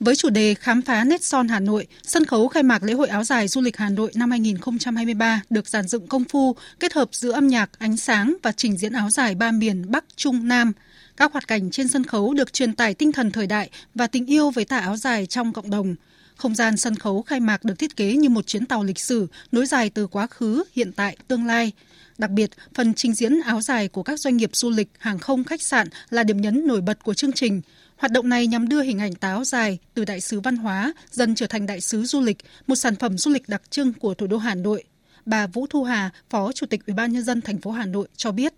Với 0.00 0.16
chủ 0.16 0.30
đề 0.30 0.54
Khám 0.54 0.82
phá 0.82 1.04
nét 1.04 1.24
son 1.24 1.48
Hà 1.48 1.60
Nội, 1.60 1.86
sân 2.02 2.24
khấu 2.24 2.48
khai 2.48 2.62
mạc 2.62 2.82
lễ 2.82 2.92
hội 2.92 3.08
áo 3.08 3.24
dài 3.24 3.48
du 3.48 3.60
lịch 3.60 3.76
Hà 3.76 3.88
Nội 3.88 4.10
năm 4.14 4.30
2023 4.30 5.42
được 5.50 5.68
dàn 5.68 5.88
dựng 5.88 6.06
công 6.06 6.24
phu, 6.24 6.56
kết 6.80 6.92
hợp 6.92 7.08
giữa 7.12 7.32
âm 7.32 7.48
nhạc, 7.48 7.70
ánh 7.78 7.96
sáng 7.96 8.36
và 8.42 8.52
trình 8.52 8.76
diễn 8.76 8.92
áo 8.92 9.10
dài 9.10 9.34
ba 9.34 9.52
miền 9.52 9.90
Bắc, 9.90 10.04
Trung, 10.16 10.48
Nam. 10.48 10.72
Các 11.16 11.32
hoạt 11.32 11.48
cảnh 11.48 11.70
trên 11.70 11.88
sân 11.88 12.04
khấu 12.04 12.34
được 12.34 12.52
truyền 12.52 12.74
tải 12.74 12.94
tinh 12.94 13.12
thần 13.12 13.30
thời 13.30 13.46
đại 13.46 13.70
và 13.94 14.06
tình 14.06 14.26
yêu 14.26 14.50
với 14.50 14.64
tà 14.64 14.78
áo 14.78 14.96
dài 14.96 15.26
trong 15.26 15.52
cộng 15.52 15.70
đồng. 15.70 15.94
Không 16.36 16.54
gian 16.54 16.76
sân 16.76 16.96
khấu 16.96 17.22
khai 17.22 17.40
mạc 17.40 17.64
được 17.64 17.78
thiết 17.78 17.96
kế 17.96 18.12
như 18.16 18.28
một 18.28 18.46
chuyến 18.46 18.66
tàu 18.66 18.84
lịch 18.84 18.98
sử 18.98 19.26
nối 19.52 19.66
dài 19.66 19.90
từ 19.90 20.06
quá 20.06 20.26
khứ, 20.26 20.64
hiện 20.72 20.92
tại, 20.92 21.16
tương 21.28 21.46
lai. 21.46 21.72
Đặc 22.18 22.30
biệt, 22.30 22.50
phần 22.74 22.94
trình 22.94 23.14
diễn 23.14 23.40
áo 23.40 23.60
dài 23.60 23.88
của 23.88 24.02
các 24.02 24.20
doanh 24.20 24.36
nghiệp 24.36 24.50
du 24.52 24.70
lịch, 24.70 24.88
hàng 24.98 25.18
không, 25.18 25.44
khách 25.44 25.62
sạn 25.62 25.88
là 26.10 26.22
điểm 26.22 26.40
nhấn 26.40 26.66
nổi 26.66 26.80
bật 26.80 27.04
của 27.04 27.14
chương 27.14 27.32
trình. 27.32 27.60
Hoạt 27.96 28.12
động 28.12 28.28
này 28.28 28.46
nhằm 28.46 28.68
đưa 28.68 28.82
hình 28.82 28.98
ảnh 28.98 29.14
táo 29.14 29.44
dài 29.44 29.78
từ 29.94 30.04
đại 30.04 30.20
sứ 30.20 30.40
văn 30.40 30.56
hóa 30.56 30.92
dần 31.10 31.34
trở 31.34 31.46
thành 31.46 31.66
đại 31.66 31.80
sứ 31.80 32.04
du 32.04 32.20
lịch, 32.20 32.38
một 32.66 32.74
sản 32.74 32.96
phẩm 32.96 33.18
du 33.18 33.30
lịch 33.30 33.48
đặc 33.48 33.62
trưng 33.70 33.92
của 33.92 34.14
thủ 34.14 34.26
đô 34.26 34.36
Hà 34.36 34.54
Nội. 34.54 34.84
Bà 35.26 35.46
Vũ 35.46 35.66
Thu 35.66 35.84
Hà, 35.84 36.10
Phó 36.30 36.52
Chủ 36.52 36.66
tịch 36.66 36.86
Ủy 36.86 36.94
ban 36.94 37.12
nhân 37.12 37.22
dân 37.22 37.40
thành 37.40 37.60
phố 37.60 37.70
Hà 37.70 37.86
Nội 37.86 38.08
cho 38.16 38.32
biết. 38.32 38.54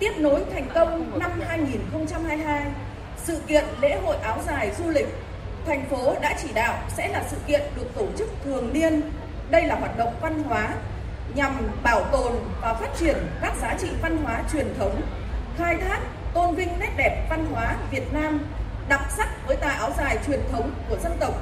Tiếp 0.00 0.12
nối 0.18 0.44
thành 0.52 0.70
công 0.74 1.18
năm 1.18 1.40
2022, 1.48 2.66
sự 3.24 3.38
kiện 3.48 3.64
lễ 3.82 4.00
hội 4.04 4.16
áo 4.16 4.42
dài 4.46 4.74
du 4.78 4.88
lịch 4.88 5.06
thành 5.66 5.84
phố 5.90 6.14
đã 6.20 6.34
chỉ 6.42 6.48
đạo 6.54 6.78
sẽ 6.96 7.08
là 7.08 7.22
sự 7.30 7.36
kiện 7.46 7.60
được 7.76 7.94
tổ 7.94 8.06
chức 8.18 8.28
thường 8.44 8.72
niên. 8.72 9.02
Đây 9.50 9.62
là 9.62 9.74
hoạt 9.74 9.98
động 9.98 10.14
văn 10.20 10.42
hóa 10.42 10.68
nhằm 11.34 11.52
bảo 11.82 12.04
tồn 12.12 12.32
và 12.60 12.74
phát 12.74 12.88
triển 12.98 13.16
các 13.42 13.52
giá 13.62 13.74
trị 13.80 13.88
văn 14.02 14.16
hóa 14.16 14.42
truyền 14.52 14.74
thống, 14.78 15.02
khai 15.58 15.76
thác, 15.76 15.98
tôn 16.34 16.54
vinh 16.54 16.78
nét 16.78 16.90
đẹp 16.96 17.26
văn 17.30 17.46
hóa 17.52 17.76
Việt 17.90 18.12
Nam 18.12 18.40
đặc 18.88 19.00
sắc 19.16 19.28
với 19.46 19.56
tà 19.56 19.68
áo 19.68 19.90
dài 19.98 20.18
truyền 20.26 20.40
thống 20.52 20.70
của 20.88 20.96
dân 21.02 21.12
tộc 21.20 21.34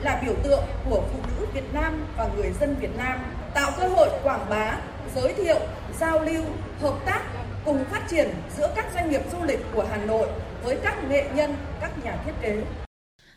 là 0.00 0.20
biểu 0.24 0.34
tượng 0.42 0.64
của 0.90 1.02
phụ 1.12 1.18
nữ 1.26 1.46
Việt 1.54 1.74
Nam 1.74 2.06
và 2.16 2.28
người 2.36 2.52
dân 2.60 2.76
Việt 2.80 2.96
Nam, 2.96 3.18
tạo 3.54 3.70
cơ 3.78 3.88
hội 3.88 4.08
quảng 4.22 4.46
bá, 4.50 4.76
giới 5.14 5.34
thiệu, 5.34 5.58
giao 6.00 6.18
lưu, 6.18 6.44
hợp 6.80 6.94
tác 7.06 7.20
cùng 7.64 7.84
phát 7.90 8.02
triển 8.10 8.30
giữa 8.56 8.72
các 8.76 8.86
doanh 8.94 9.10
nghiệp 9.10 9.22
du 9.32 9.44
lịch 9.44 9.60
của 9.74 9.84
Hà 9.90 9.96
Nội 9.96 10.28
với 10.62 10.76
các 10.84 11.04
nghệ 11.08 11.24
nhân, 11.34 11.56
các 11.80 11.90
nhà 12.04 12.16
thiết 12.24 12.32
kế. 12.40 12.56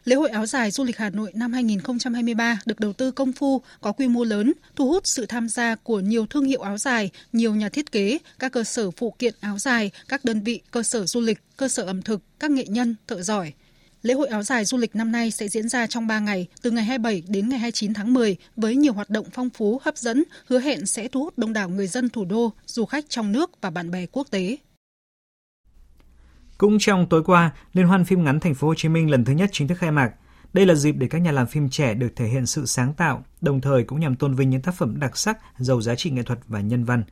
Lễ 0.05 0.15
hội 0.15 0.29
áo 0.29 0.45
dài 0.45 0.71
du 0.71 0.83
lịch 0.83 0.97
Hà 0.97 1.09
Nội 1.09 1.31
năm 1.33 1.53
2023 1.53 2.59
được 2.65 2.79
đầu 2.79 2.93
tư 2.93 3.11
công 3.11 3.33
phu, 3.33 3.61
có 3.81 3.91
quy 3.91 4.07
mô 4.07 4.23
lớn, 4.23 4.53
thu 4.75 4.87
hút 4.87 5.07
sự 5.07 5.25
tham 5.25 5.49
gia 5.49 5.75
của 5.75 5.99
nhiều 5.99 6.25
thương 6.25 6.45
hiệu 6.45 6.61
áo 6.61 6.77
dài, 6.77 7.09
nhiều 7.33 7.55
nhà 7.55 7.69
thiết 7.69 7.91
kế, 7.91 8.17
các 8.39 8.51
cơ 8.51 8.63
sở 8.63 8.91
phụ 8.91 9.15
kiện 9.19 9.33
áo 9.39 9.59
dài, 9.59 9.91
các 10.07 10.25
đơn 10.25 10.41
vị 10.41 10.61
cơ 10.71 10.83
sở 10.83 11.05
du 11.05 11.21
lịch, 11.21 11.37
cơ 11.57 11.67
sở 11.67 11.83
ẩm 11.83 12.01
thực, 12.01 12.21
các 12.39 12.51
nghệ 12.51 12.65
nhân, 12.67 12.95
thợ 13.07 13.21
giỏi. 13.21 13.53
Lễ 14.01 14.13
hội 14.13 14.27
áo 14.27 14.43
dài 14.43 14.65
du 14.65 14.77
lịch 14.77 14.95
năm 14.95 15.11
nay 15.11 15.31
sẽ 15.31 15.47
diễn 15.47 15.69
ra 15.69 15.87
trong 15.87 16.07
3 16.07 16.19
ngày, 16.19 16.47
từ 16.61 16.71
ngày 16.71 16.83
27 16.83 17.23
đến 17.27 17.49
ngày 17.49 17.59
29 17.59 17.93
tháng 17.93 18.13
10, 18.13 18.35
với 18.55 18.75
nhiều 18.75 18.93
hoạt 18.93 19.09
động 19.09 19.25
phong 19.33 19.49
phú, 19.49 19.81
hấp 19.83 19.97
dẫn, 19.97 20.23
hứa 20.47 20.59
hẹn 20.59 20.85
sẽ 20.85 21.07
thu 21.07 21.23
hút 21.23 21.37
đông 21.37 21.53
đảo 21.53 21.69
người 21.69 21.87
dân 21.87 22.09
thủ 22.09 22.25
đô, 22.25 22.53
du 22.65 22.85
khách 22.85 23.09
trong 23.09 23.31
nước 23.31 23.51
và 23.61 23.69
bạn 23.69 23.91
bè 23.91 24.05
quốc 24.11 24.27
tế. 24.31 24.57
Cũng 26.57 26.77
trong 26.79 27.09
tối 27.09 27.23
qua, 27.23 27.51
Liên 27.73 27.87
hoan 27.87 28.05
phim 28.05 28.23
ngắn 28.23 28.39
Thành 28.39 28.53
phố 28.53 28.67
Hồ 28.67 28.73
Chí 28.77 28.89
Minh 28.89 29.11
lần 29.11 29.25
thứ 29.25 29.33
nhất 29.33 29.49
chính 29.53 29.67
thức 29.67 29.77
khai 29.77 29.91
mạc. 29.91 30.11
Đây 30.53 30.65
là 30.65 30.75
dịp 30.75 30.91
để 30.91 31.07
các 31.07 31.17
nhà 31.17 31.31
làm 31.31 31.47
phim 31.47 31.69
trẻ 31.69 31.93
được 31.93 32.09
thể 32.15 32.27
hiện 32.27 32.45
sự 32.45 32.65
sáng 32.65 32.93
tạo, 32.93 33.23
đồng 33.41 33.61
thời 33.61 33.83
cũng 33.83 33.99
nhằm 33.99 34.15
tôn 34.15 34.35
vinh 34.35 34.49
những 34.49 34.61
tác 34.61 34.75
phẩm 34.75 34.99
đặc 34.99 35.17
sắc, 35.17 35.37
giàu 35.57 35.81
giá 35.81 35.95
trị 35.95 36.09
nghệ 36.09 36.23
thuật 36.23 36.39
và 36.47 36.61
nhân 36.61 36.83
văn. 36.83 37.03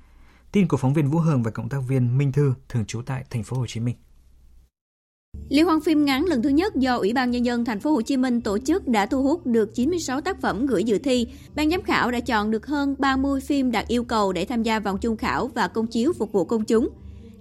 Tin 0.51 0.67
của 0.67 0.77
phóng 0.77 0.93
viên 0.93 1.09
Vũ 1.09 1.19
Hường 1.19 1.43
và 1.43 1.51
cộng 1.51 1.69
tác 1.69 1.77
viên 1.87 2.17
Minh 2.17 2.31
Thư 2.31 2.53
thường 2.69 2.85
trú 2.85 3.01
tại 3.01 3.23
Thành 3.29 3.43
phố 3.43 3.57
Hồ 3.57 3.65
Chí 3.67 3.79
Minh. 3.79 3.95
Liên 5.49 5.65
hoan 5.65 5.81
phim 5.81 6.05
ngắn 6.05 6.25
lần 6.25 6.41
thứ 6.41 6.49
nhất 6.49 6.75
do 6.75 6.97
Ủy 6.97 7.13
ban 7.13 7.31
nhân 7.31 7.45
dân 7.45 7.65
thành 7.65 7.79
phố 7.79 7.91
Hồ 7.91 8.01
Chí 8.01 8.17
Minh 8.17 8.41
tổ 8.41 8.57
chức 8.57 8.87
đã 8.87 9.05
thu 9.05 9.23
hút 9.23 9.45
được 9.45 9.75
96 9.75 10.21
tác 10.21 10.41
phẩm 10.41 10.65
gửi 10.65 10.83
dự 10.83 10.97
thi. 10.97 11.27
Ban 11.55 11.69
giám 11.69 11.81
khảo 11.81 12.11
đã 12.11 12.19
chọn 12.19 12.51
được 12.51 12.67
hơn 12.67 12.95
30 12.99 13.41
phim 13.41 13.71
đạt 13.71 13.87
yêu 13.87 14.03
cầu 14.03 14.33
để 14.33 14.45
tham 14.45 14.63
gia 14.63 14.79
vòng 14.79 14.97
chung 14.97 15.17
khảo 15.17 15.47
và 15.47 15.67
công 15.67 15.87
chiếu 15.87 16.13
phục 16.13 16.31
vụ 16.31 16.45
công 16.45 16.65
chúng. 16.65 16.89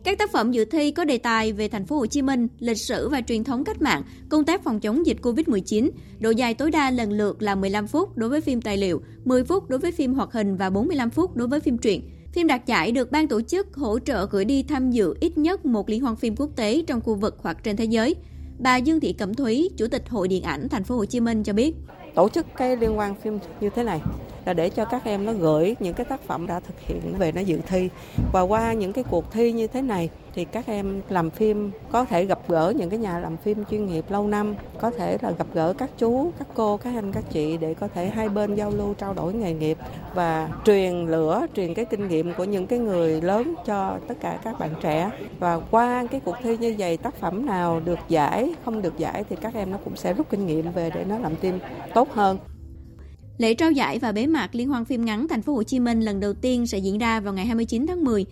Các 0.04 0.18
tác 0.18 0.32
phẩm 0.32 0.52
dự 0.52 0.64
thi 0.64 0.90
có 0.90 1.04
đề 1.04 1.18
tài 1.18 1.52
về 1.52 1.68
thành 1.68 1.86
phố 1.86 1.96
Hồ 1.96 2.06
Chí 2.06 2.22
Minh, 2.22 2.48
lịch 2.58 2.78
sử 2.78 3.08
và 3.08 3.20
truyền 3.20 3.44
thống 3.44 3.64
cách 3.64 3.82
mạng, 3.82 4.02
công 4.28 4.44
tác 4.44 4.64
phòng 4.64 4.80
chống 4.80 5.06
dịch 5.06 5.16
Covid-19. 5.22 5.90
Độ 6.20 6.30
dài 6.30 6.54
tối 6.54 6.70
đa 6.70 6.90
lần 6.90 7.12
lượt 7.12 7.42
là 7.42 7.54
15 7.54 7.86
phút 7.86 8.16
đối 8.16 8.30
với 8.30 8.40
phim 8.40 8.60
tài 8.60 8.76
liệu, 8.76 9.02
10 9.24 9.44
phút 9.44 9.68
đối 9.68 9.78
với 9.78 9.92
phim 9.92 10.14
hoạt 10.14 10.32
hình 10.32 10.56
và 10.56 10.70
45 10.70 11.10
phút 11.10 11.36
đối 11.36 11.48
với 11.48 11.60
phim 11.60 11.78
truyện. 11.78 12.10
Phim 12.32 12.46
đạt 12.46 12.66
giải 12.66 12.92
được 12.92 13.10
ban 13.10 13.28
tổ 13.28 13.40
chức 13.42 13.74
hỗ 13.74 13.98
trợ 13.98 14.26
gửi 14.30 14.44
đi 14.44 14.62
tham 14.62 14.90
dự 14.90 15.14
ít 15.20 15.38
nhất 15.38 15.66
một 15.66 15.88
liên 15.88 16.00
hoan 16.00 16.16
phim 16.16 16.36
quốc 16.36 16.50
tế 16.56 16.84
trong 16.86 17.00
khu 17.00 17.14
vực 17.14 17.36
hoặc 17.38 17.64
trên 17.64 17.76
thế 17.76 17.84
giới. 17.84 18.14
Bà 18.58 18.76
Dương 18.76 19.00
Thị 19.00 19.12
Cẩm 19.12 19.34
Thúy, 19.34 19.70
Chủ 19.76 19.86
tịch 19.88 20.08
Hội 20.08 20.28
Điện 20.28 20.42
ảnh 20.42 20.68
Thành 20.68 20.84
phố 20.84 20.96
Hồ 20.96 21.04
Chí 21.04 21.20
Minh 21.20 21.42
cho 21.42 21.52
biết. 21.52 21.74
Tổ 22.14 22.28
chức 22.28 22.46
cái 22.56 22.76
liên 22.76 22.94
hoan 22.94 23.14
phim 23.22 23.38
như 23.60 23.70
thế 23.74 23.84
này 23.84 24.00
là 24.44 24.52
để 24.52 24.70
cho 24.70 24.84
các 24.84 25.04
em 25.04 25.26
nó 25.26 25.32
gửi 25.32 25.76
những 25.80 25.94
cái 25.94 26.06
tác 26.06 26.20
phẩm 26.20 26.46
đã 26.46 26.60
thực 26.60 26.80
hiện 26.80 27.14
về 27.18 27.32
nó 27.32 27.40
dự 27.40 27.60
thi. 27.66 27.88
Và 28.32 28.40
qua 28.40 28.72
những 28.72 28.92
cái 28.92 29.04
cuộc 29.10 29.32
thi 29.32 29.52
như 29.52 29.66
thế 29.66 29.82
này 29.82 30.10
thì 30.34 30.44
các 30.44 30.66
em 30.66 31.00
làm 31.08 31.30
phim 31.30 31.70
có 31.90 32.04
thể 32.04 32.24
gặp 32.24 32.38
gỡ 32.48 32.72
những 32.76 32.90
cái 32.90 32.98
nhà 32.98 33.18
làm 33.18 33.36
phim 33.36 33.64
chuyên 33.70 33.86
nghiệp 33.86 34.04
lâu 34.08 34.28
năm, 34.28 34.54
có 34.80 34.90
thể 34.90 35.18
là 35.22 35.30
gặp 35.30 35.46
gỡ 35.54 35.72
các 35.78 35.90
chú, 35.98 36.32
các 36.38 36.48
cô, 36.54 36.76
các 36.76 36.94
anh, 36.94 37.12
các 37.12 37.24
chị 37.30 37.56
để 37.56 37.74
có 37.74 37.88
thể 37.88 38.08
hai 38.08 38.28
bên 38.28 38.54
giao 38.54 38.70
lưu, 38.70 38.94
trao 38.94 39.14
đổi 39.14 39.34
nghề 39.34 39.54
nghiệp 39.54 39.78
và 40.14 40.48
truyền 40.64 41.06
lửa, 41.06 41.46
truyền 41.56 41.74
cái 41.74 41.84
kinh 41.84 42.08
nghiệm 42.08 42.34
của 42.34 42.44
những 42.44 42.66
cái 42.66 42.78
người 42.78 43.20
lớn 43.20 43.54
cho 43.66 43.98
tất 44.08 44.14
cả 44.20 44.38
các 44.44 44.58
bạn 44.58 44.70
trẻ. 44.80 45.10
Và 45.38 45.60
qua 45.70 46.04
cái 46.10 46.20
cuộc 46.24 46.36
thi 46.42 46.56
như 46.56 46.74
vậy, 46.78 46.96
tác 46.96 47.14
phẩm 47.14 47.46
nào 47.46 47.80
được 47.84 47.98
giải, 48.08 48.54
không 48.64 48.82
được 48.82 48.98
giải 48.98 49.24
thì 49.30 49.36
các 49.36 49.54
em 49.54 49.70
nó 49.70 49.78
cũng 49.84 49.96
sẽ 49.96 50.12
rút 50.12 50.30
kinh 50.30 50.46
nghiệm 50.46 50.72
về 50.72 50.90
để 50.94 51.04
nó 51.08 51.18
làm 51.18 51.36
phim 51.36 51.58
tốt 51.94 52.08
hơn. 52.12 52.38
Lễ 53.38 53.54
trao 53.54 53.72
giải 53.72 53.98
và 53.98 54.12
bế 54.12 54.26
mạc 54.26 54.54
Liên 54.54 54.68
hoan 54.68 54.84
phim 54.84 55.04
ngắn 55.04 55.28
Thành 55.28 55.42
phố 55.42 55.54
Hồ 55.54 55.62
Chí 55.62 55.80
Minh 55.80 56.00
lần 56.00 56.20
đầu 56.20 56.34
tiên 56.34 56.66
sẽ 56.66 56.78
diễn 56.78 56.98
ra 56.98 57.20
vào 57.20 57.34
ngày 57.34 57.46
29 57.46 57.86
tháng 57.86 58.04
10. 58.04 58.26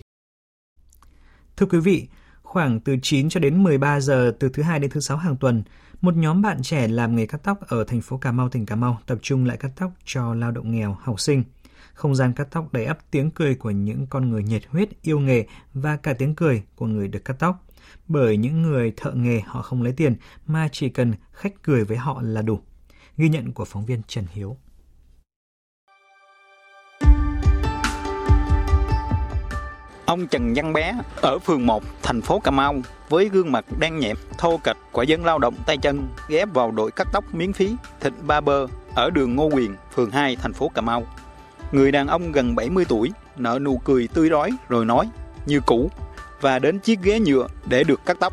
Thưa 1.56 1.66
quý 1.66 1.78
vị, 1.78 2.08
khoảng 2.42 2.80
từ 2.80 2.96
9 3.02 3.28
cho 3.28 3.40
đến 3.40 3.62
13 3.62 4.00
giờ 4.00 4.32
từ 4.40 4.48
thứ 4.48 4.62
hai 4.62 4.78
đến 4.78 4.90
thứ 4.90 5.00
sáu 5.00 5.16
hàng 5.16 5.36
tuần, 5.36 5.62
một 6.00 6.16
nhóm 6.16 6.42
bạn 6.42 6.62
trẻ 6.62 6.88
làm 6.88 7.16
nghề 7.16 7.26
cắt 7.26 7.40
tóc 7.44 7.60
ở 7.68 7.84
thành 7.84 8.00
phố 8.00 8.18
Cà 8.18 8.32
Mau, 8.32 8.48
tỉnh 8.48 8.66
Cà 8.66 8.76
Mau 8.76 8.98
tập 9.06 9.18
trung 9.22 9.44
lại 9.44 9.56
cắt 9.56 9.70
tóc 9.76 9.90
cho 10.04 10.34
lao 10.34 10.50
động 10.50 10.72
nghèo, 10.72 10.96
học 11.00 11.20
sinh. 11.20 11.44
Không 11.94 12.14
gian 12.14 12.32
cắt 12.32 12.48
tóc 12.50 12.72
đầy 12.72 12.84
ắp 12.84 12.98
tiếng 13.10 13.30
cười 13.30 13.54
của 13.54 13.70
những 13.70 14.06
con 14.06 14.30
người 14.30 14.42
nhiệt 14.42 14.62
huyết, 14.68 15.02
yêu 15.02 15.20
nghề 15.20 15.46
và 15.74 15.96
cả 15.96 16.12
tiếng 16.12 16.34
cười 16.34 16.62
của 16.76 16.86
người 16.86 17.08
được 17.08 17.24
cắt 17.24 17.36
tóc. 17.38 17.66
Bởi 18.08 18.36
những 18.36 18.62
người 18.62 18.92
thợ 18.96 19.12
nghề 19.12 19.40
họ 19.40 19.62
không 19.62 19.82
lấy 19.82 19.92
tiền 19.92 20.14
mà 20.46 20.68
chỉ 20.72 20.88
cần 20.88 21.14
khách 21.32 21.62
cười 21.62 21.84
với 21.84 21.96
họ 21.96 22.22
là 22.22 22.42
đủ. 22.42 22.60
Ghi 23.16 23.28
nhận 23.28 23.52
của 23.52 23.64
phóng 23.64 23.86
viên 23.86 24.02
Trần 24.06 24.24
Hiếu. 24.32 24.56
Ông 30.10 30.26
Trần 30.26 30.52
Văn 30.56 30.72
Bé 30.72 30.94
ở 31.22 31.38
phường 31.38 31.66
1, 31.66 31.82
thành 32.02 32.20
phố 32.20 32.40
Cà 32.40 32.50
Mau 32.50 32.74
với 33.08 33.28
gương 33.28 33.52
mặt 33.52 33.64
đen 33.78 33.98
nhẹp, 33.98 34.16
thô 34.38 34.60
kệch 34.64 34.76
quả 34.92 35.04
dân 35.04 35.24
lao 35.24 35.38
động 35.38 35.54
tay 35.66 35.76
chân 35.76 36.08
ghép 36.28 36.48
vào 36.54 36.70
đội 36.70 36.90
cắt 36.90 37.08
tóc 37.12 37.24
miễn 37.32 37.52
phí 37.52 37.74
Thịnh 38.00 38.14
Ba 38.26 38.40
Bơ 38.40 38.66
ở 38.94 39.10
đường 39.10 39.36
Ngô 39.36 39.44
Quyền, 39.46 39.76
phường 39.94 40.10
2, 40.10 40.36
thành 40.36 40.52
phố 40.52 40.68
Cà 40.68 40.80
Mau. 40.80 41.02
Người 41.72 41.92
đàn 41.92 42.08
ông 42.08 42.32
gần 42.32 42.54
70 42.54 42.84
tuổi 42.88 43.12
nở 43.36 43.58
nụ 43.62 43.80
cười 43.84 44.08
tươi 44.14 44.28
rói 44.28 44.50
rồi 44.68 44.84
nói 44.84 45.08
như 45.46 45.60
cũ 45.66 45.90
và 46.40 46.58
đến 46.58 46.78
chiếc 46.78 46.98
ghế 47.02 47.20
nhựa 47.20 47.46
để 47.66 47.84
được 47.84 48.00
cắt 48.06 48.16
tóc. 48.20 48.32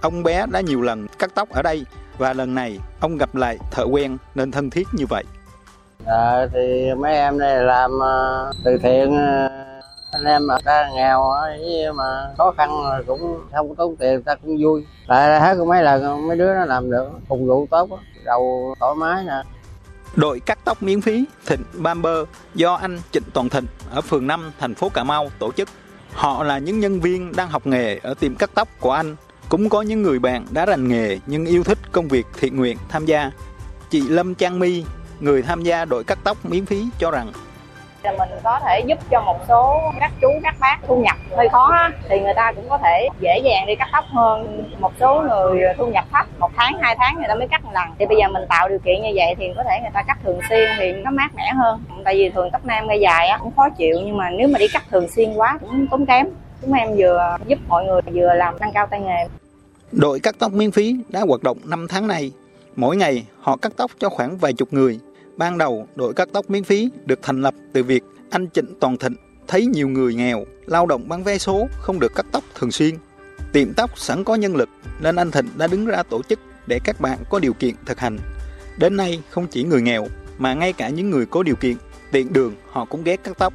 Ông 0.00 0.22
bé 0.22 0.46
đã 0.50 0.60
nhiều 0.60 0.82
lần 0.82 1.06
cắt 1.18 1.30
tóc 1.34 1.48
ở 1.50 1.62
đây 1.62 1.86
và 2.18 2.32
lần 2.32 2.54
này 2.54 2.78
ông 3.00 3.16
gặp 3.16 3.34
lại 3.34 3.58
thợ 3.70 3.84
quen 3.84 4.16
nên 4.34 4.50
thân 4.50 4.70
thiết 4.70 4.88
như 4.92 5.06
vậy. 5.06 5.24
À, 6.06 6.46
thì 6.52 6.94
mấy 6.98 7.14
em 7.14 7.38
đây 7.38 7.64
làm 7.64 7.90
uh, 7.90 8.56
từ 8.64 8.78
thiện 8.82 9.10
uh 9.10 9.66
anh 10.10 10.24
em 10.24 10.46
mà 10.46 10.58
ta 10.64 10.90
nghèo 10.94 11.30
với 11.30 11.92
mà 11.92 12.34
khó 12.38 12.54
khăn 12.56 12.70
cũng 13.06 13.40
không 13.52 13.68
có 13.68 13.74
tốn 13.78 13.96
tiền 13.96 14.22
ta 14.22 14.34
cũng 14.34 14.56
vui 14.62 14.86
tại 15.08 15.40
hết 15.40 15.54
mấy 15.66 15.82
lần 15.82 16.28
mấy 16.28 16.36
đứa 16.36 16.54
nó 16.54 16.64
làm 16.64 16.90
được 16.90 17.08
phục 17.28 17.38
vụ 17.46 17.66
tốt 17.70 17.88
đầu 18.24 18.74
thoải 18.80 18.94
mái 18.94 19.24
nè 19.24 19.42
Đội 20.16 20.40
cắt 20.40 20.58
tóc 20.64 20.82
miễn 20.82 21.00
phí 21.00 21.24
Thịnh 21.46 21.60
Bamber 21.72 22.18
do 22.54 22.74
anh 22.74 22.98
Trịnh 23.12 23.22
Toàn 23.32 23.48
Thịnh 23.48 23.66
ở 23.90 24.00
phường 24.00 24.26
5 24.26 24.52
thành 24.58 24.74
phố 24.74 24.88
Cà 24.88 25.04
Mau 25.04 25.30
tổ 25.38 25.52
chức. 25.52 25.68
Họ 26.12 26.44
là 26.44 26.58
những 26.58 26.80
nhân 26.80 27.00
viên 27.00 27.32
đang 27.36 27.48
học 27.48 27.66
nghề 27.66 27.98
ở 28.02 28.14
tiệm 28.14 28.34
cắt 28.34 28.50
tóc 28.54 28.68
của 28.80 28.92
anh. 28.92 29.16
Cũng 29.48 29.68
có 29.68 29.82
những 29.82 30.02
người 30.02 30.18
bạn 30.18 30.46
đã 30.50 30.66
rành 30.66 30.88
nghề 30.88 31.18
nhưng 31.26 31.46
yêu 31.46 31.64
thích 31.64 31.78
công 31.92 32.08
việc 32.08 32.26
thiện 32.38 32.56
nguyện 32.56 32.76
tham 32.88 33.06
gia. 33.06 33.30
Chị 33.90 34.00
Lâm 34.00 34.34
Trang 34.34 34.58
My, 34.58 34.84
người 35.20 35.42
tham 35.42 35.62
gia 35.62 35.84
đội 35.84 36.04
cắt 36.04 36.18
tóc 36.24 36.36
miễn 36.44 36.66
phí 36.66 36.88
cho 36.98 37.10
rằng 37.10 37.32
là 38.06 38.12
mình 38.18 38.28
có 38.42 38.60
thể 38.64 38.80
giúp 38.86 38.98
cho 39.10 39.20
một 39.20 39.38
số 39.48 39.80
các 40.00 40.12
chú 40.20 40.28
các 40.42 40.54
bác 40.60 40.78
thu 40.86 40.96
nhập 40.96 41.16
hơi 41.36 41.48
khó 41.48 41.70
á, 41.72 41.90
thì 42.08 42.20
người 42.20 42.34
ta 42.34 42.52
cũng 42.52 42.68
có 42.68 42.78
thể 42.78 43.08
dễ 43.20 43.38
dàng 43.44 43.66
đi 43.66 43.74
cắt 43.74 43.88
tóc 43.92 44.04
hơn 44.08 44.64
một 44.78 44.92
số 45.00 45.22
người 45.22 45.62
thu 45.76 45.86
nhập 45.86 46.04
thấp. 46.12 46.26
Một 46.38 46.50
tháng 46.56 46.78
hai 46.80 46.96
tháng 46.98 47.14
người 47.14 47.28
ta 47.28 47.34
mới 47.34 47.48
cắt 47.48 47.64
một 47.64 47.70
lần. 47.74 47.88
Thì 47.98 48.06
bây 48.06 48.16
giờ 48.16 48.28
mình 48.28 48.42
tạo 48.48 48.68
điều 48.68 48.78
kiện 48.78 49.02
như 49.02 49.10
vậy 49.14 49.34
thì 49.38 49.44
có 49.56 49.62
thể 49.68 49.80
người 49.80 49.90
ta 49.94 50.02
cắt 50.02 50.18
thường 50.24 50.40
xuyên 50.48 50.68
thì 50.78 50.92
nó 50.92 51.10
mát 51.10 51.34
mẻ 51.34 51.52
hơn. 51.56 51.82
Tại 52.04 52.14
vì 52.14 52.30
thường 52.30 52.48
tóc 52.52 52.64
nam 52.64 52.88
gây 52.88 53.00
dài 53.00 53.28
á 53.28 53.38
cũng 53.38 53.56
khó 53.56 53.68
chịu 53.78 53.96
nhưng 54.04 54.16
mà 54.16 54.30
nếu 54.30 54.48
mà 54.48 54.58
đi 54.58 54.66
cắt 54.72 54.82
thường 54.90 55.08
xuyên 55.16 55.34
quá 55.34 55.58
cũng 55.60 55.86
tốn 55.90 56.06
kém. 56.06 56.26
Chúng 56.62 56.72
em 56.72 56.96
vừa 56.96 57.36
giúp 57.46 57.58
mọi 57.68 57.84
người 57.84 58.00
vừa 58.14 58.34
làm 58.34 58.54
nâng 58.60 58.72
cao 58.72 58.86
tay 58.86 59.00
nghề. 59.00 59.26
Đội 59.92 60.20
cắt 60.20 60.34
tóc 60.38 60.52
miễn 60.52 60.70
phí 60.70 60.96
đã 61.08 61.20
hoạt 61.28 61.42
động 61.42 61.58
5 61.64 61.86
tháng 61.88 62.08
này. 62.08 62.32
Mỗi 62.76 62.96
ngày 62.96 63.26
họ 63.40 63.56
cắt 63.56 63.72
tóc 63.76 63.90
cho 63.98 64.08
khoảng 64.08 64.36
vài 64.36 64.52
chục 64.52 64.68
người. 64.70 64.98
Ban 65.36 65.58
đầu, 65.58 65.88
đội 65.94 66.14
cắt 66.14 66.28
tóc 66.32 66.50
miễn 66.50 66.64
phí 66.64 66.90
được 67.04 67.18
thành 67.22 67.42
lập 67.42 67.54
từ 67.72 67.82
việc 67.82 68.02
anh 68.30 68.50
Trịnh 68.50 68.74
Toàn 68.80 68.96
Thịnh 68.96 69.14
thấy 69.48 69.66
nhiều 69.66 69.88
người 69.88 70.14
nghèo, 70.14 70.44
lao 70.66 70.86
động 70.86 71.08
bán 71.08 71.24
vé 71.24 71.38
số 71.38 71.68
không 71.80 72.00
được 72.00 72.14
cắt 72.14 72.26
tóc 72.32 72.44
thường 72.54 72.70
xuyên. 72.70 72.94
Tiệm 73.52 73.72
tóc 73.76 73.98
sẵn 73.98 74.24
có 74.24 74.34
nhân 74.34 74.56
lực 74.56 74.68
nên 75.00 75.16
anh 75.16 75.30
Thịnh 75.30 75.46
đã 75.56 75.66
đứng 75.66 75.86
ra 75.86 76.02
tổ 76.02 76.22
chức 76.22 76.40
để 76.66 76.80
các 76.84 77.00
bạn 77.00 77.18
có 77.30 77.38
điều 77.38 77.52
kiện 77.52 77.74
thực 77.86 78.00
hành. 78.00 78.18
Đến 78.78 78.96
nay 78.96 79.22
không 79.30 79.46
chỉ 79.46 79.62
người 79.62 79.82
nghèo 79.82 80.06
mà 80.38 80.54
ngay 80.54 80.72
cả 80.72 80.88
những 80.88 81.10
người 81.10 81.26
có 81.26 81.42
điều 81.42 81.56
kiện, 81.56 81.76
tiện 82.12 82.32
đường 82.32 82.54
họ 82.70 82.84
cũng 82.84 83.04
ghét 83.04 83.24
cắt 83.24 83.38
tóc. 83.38 83.52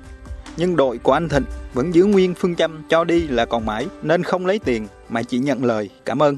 Nhưng 0.58 0.76
đội 0.76 0.98
của 0.98 1.14
anh 1.14 1.30
Thịnh 1.30 1.46
vẫn 1.74 1.96
giữ 1.96 2.06
nguyên 2.06 2.34
phương 2.36 2.56
châm 2.56 2.84
cho 2.90 3.04
đi 3.04 3.28
là 3.28 3.46
còn 3.46 3.66
mãi 3.66 3.88
nên 4.02 4.24
không 4.24 4.46
lấy 4.46 4.60
tiền 4.60 4.88
mà 5.10 5.24
chỉ 5.24 5.40
nhận 5.40 5.64
lời 5.64 5.90
cảm 6.06 6.24
ơn. 6.24 6.38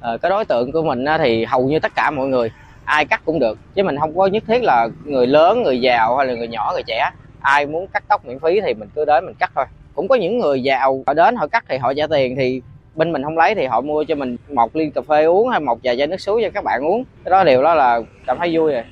À, 0.00 0.16
cái 0.22 0.30
đối 0.30 0.44
tượng 0.44 0.72
của 0.72 0.82
mình 0.82 1.04
thì 1.18 1.44
hầu 1.44 1.68
như 1.68 1.78
tất 1.80 1.92
cả 1.94 2.10
mọi 2.10 2.28
người 2.28 2.50
ai 2.84 3.04
cắt 3.04 3.22
cũng 3.24 3.38
được. 3.38 3.58
Chứ 3.74 3.82
mình 3.82 3.98
không 4.00 4.16
có 4.18 4.26
nhất 4.26 4.42
thiết 4.46 4.62
là 4.62 4.88
người 5.04 5.26
lớn, 5.26 5.62
người 5.62 5.80
giàu 5.80 6.16
hay 6.16 6.26
là 6.26 6.34
người 6.34 6.48
nhỏ, 6.48 6.70
người 6.74 6.82
trẻ. 6.86 7.10
Ai 7.40 7.66
muốn 7.66 7.86
cắt 7.86 8.04
tóc 8.08 8.26
miễn 8.26 8.38
phí 8.38 8.60
thì 8.60 8.74
mình 8.74 8.88
cứ 8.94 9.04
đến 9.04 9.26
mình 9.26 9.34
cắt 9.38 9.50
thôi. 9.54 9.64
Cũng 9.94 10.08
có 10.08 10.14
những 10.14 10.38
người 10.38 10.62
giàu, 10.62 11.02
họ 11.06 11.14
đến 11.14 11.36
họ 11.36 11.46
cắt 11.46 11.64
thì 11.68 11.78
họ 11.78 11.92
trả 11.94 12.06
tiền, 12.06 12.36
thì 12.36 12.62
bên 12.94 13.12
mình 13.12 13.22
không 13.22 13.38
lấy 13.38 13.54
thì 13.54 13.66
họ 13.66 13.80
mua 13.80 14.04
cho 14.04 14.14
mình 14.14 14.36
một 14.48 14.76
ly 14.76 14.90
cà 14.94 15.00
phê 15.08 15.24
uống 15.24 15.48
hay 15.48 15.60
một 15.60 15.78
vài 15.82 15.96
chai 15.96 16.06
nước 16.06 16.20
suối 16.20 16.42
cho 16.42 16.50
các 16.54 16.64
bạn 16.64 16.80
uống. 16.84 17.04
Cái 17.24 17.30
đó 17.30 17.44
điều 17.44 17.62
đó 17.62 17.74
là 17.74 18.00
cảm 18.26 18.38
thấy 18.38 18.56
vui 18.56 18.72
rồi. 18.72 18.82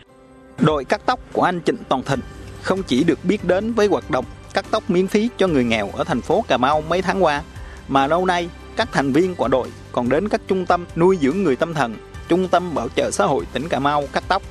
Đội 0.59 0.85
cắt 0.85 1.01
tóc 1.07 1.21
của 1.33 1.43
anh 1.43 1.61
Trịnh 1.65 1.77
Toàn 1.89 2.03
Thịnh 2.03 2.21
không 2.63 2.83
chỉ 2.87 3.05
được 3.05 3.19
biết 3.23 3.45
đến 3.45 3.73
với 3.73 3.87
hoạt 3.87 4.11
động 4.11 4.25
cắt 4.55 4.65
tóc 4.71 4.83
miễn 4.89 5.07
phí 5.07 5.29
cho 5.37 5.47
người 5.47 5.65
nghèo 5.65 5.89
ở 5.97 6.05
thành 6.05 6.21
phố 6.21 6.45
Cà 6.49 6.57
Mau 6.57 6.83
mấy 6.89 7.03
tháng 7.03 7.25
qua, 7.25 7.43
mà 7.89 8.07
lâu 8.07 8.27
nay 8.27 8.49
các 8.77 8.89
thành 8.93 9.13
viên 9.13 9.35
của 9.35 9.49
đội 9.49 9.69
còn 9.93 10.09
đến 10.09 10.29
các 10.29 10.41
trung 10.49 10.67
tâm 10.67 10.87
nuôi 10.97 11.19
dưỡng 11.21 11.43
người 11.43 11.57
tâm 11.57 11.75
thần 11.75 11.95
Trung 12.31 12.49
tâm 12.49 12.75
Bảo 12.75 12.89
trợ 12.89 13.11
xã 13.11 13.27
hội 13.27 13.45
tỉnh 13.53 13.69
Cà 13.69 13.79
Mau 13.79 14.05
cắt 14.13 14.25
tóc. 14.29 14.43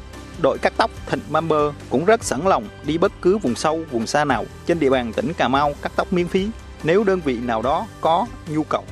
Đội 0.41 0.57
cắt 0.57 0.73
tóc 0.77 0.91
Thịnh 1.07 1.19
Member 1.29 1.73
cũng 1.89 2.05
rất 2.05 2.23
sẵn 2.23 2.41
lòng 2.45 2.67
đi 2.85 2.97
bất 2.97 3.11
cứ 3.21 3.37
vùng 3.37 3.55
sâu, 3.55 3.83
vùng 3.91 4.07
xa 4.07 4.25
nào 4.25 4.45
trên 4.65 4.79
địa 4.79 4.89
bàn 4.89 5.13
tỉnh 5.13 5.33
Cà 5.33 5.47
Mau 5.47 5.73
cắt 5.81 5.91
tóc 5.95 6.13
miễn 6.13 6.27
phí 6.27 6.49
nếu 6.83 7.03
đơn 7.03 7.19
vị 7.19 7.39
nào 7.39 7.61
đó 7.61 7.87
có 8.01 8.27
nhu 8.47 8.63
cầu. 8.63 8.83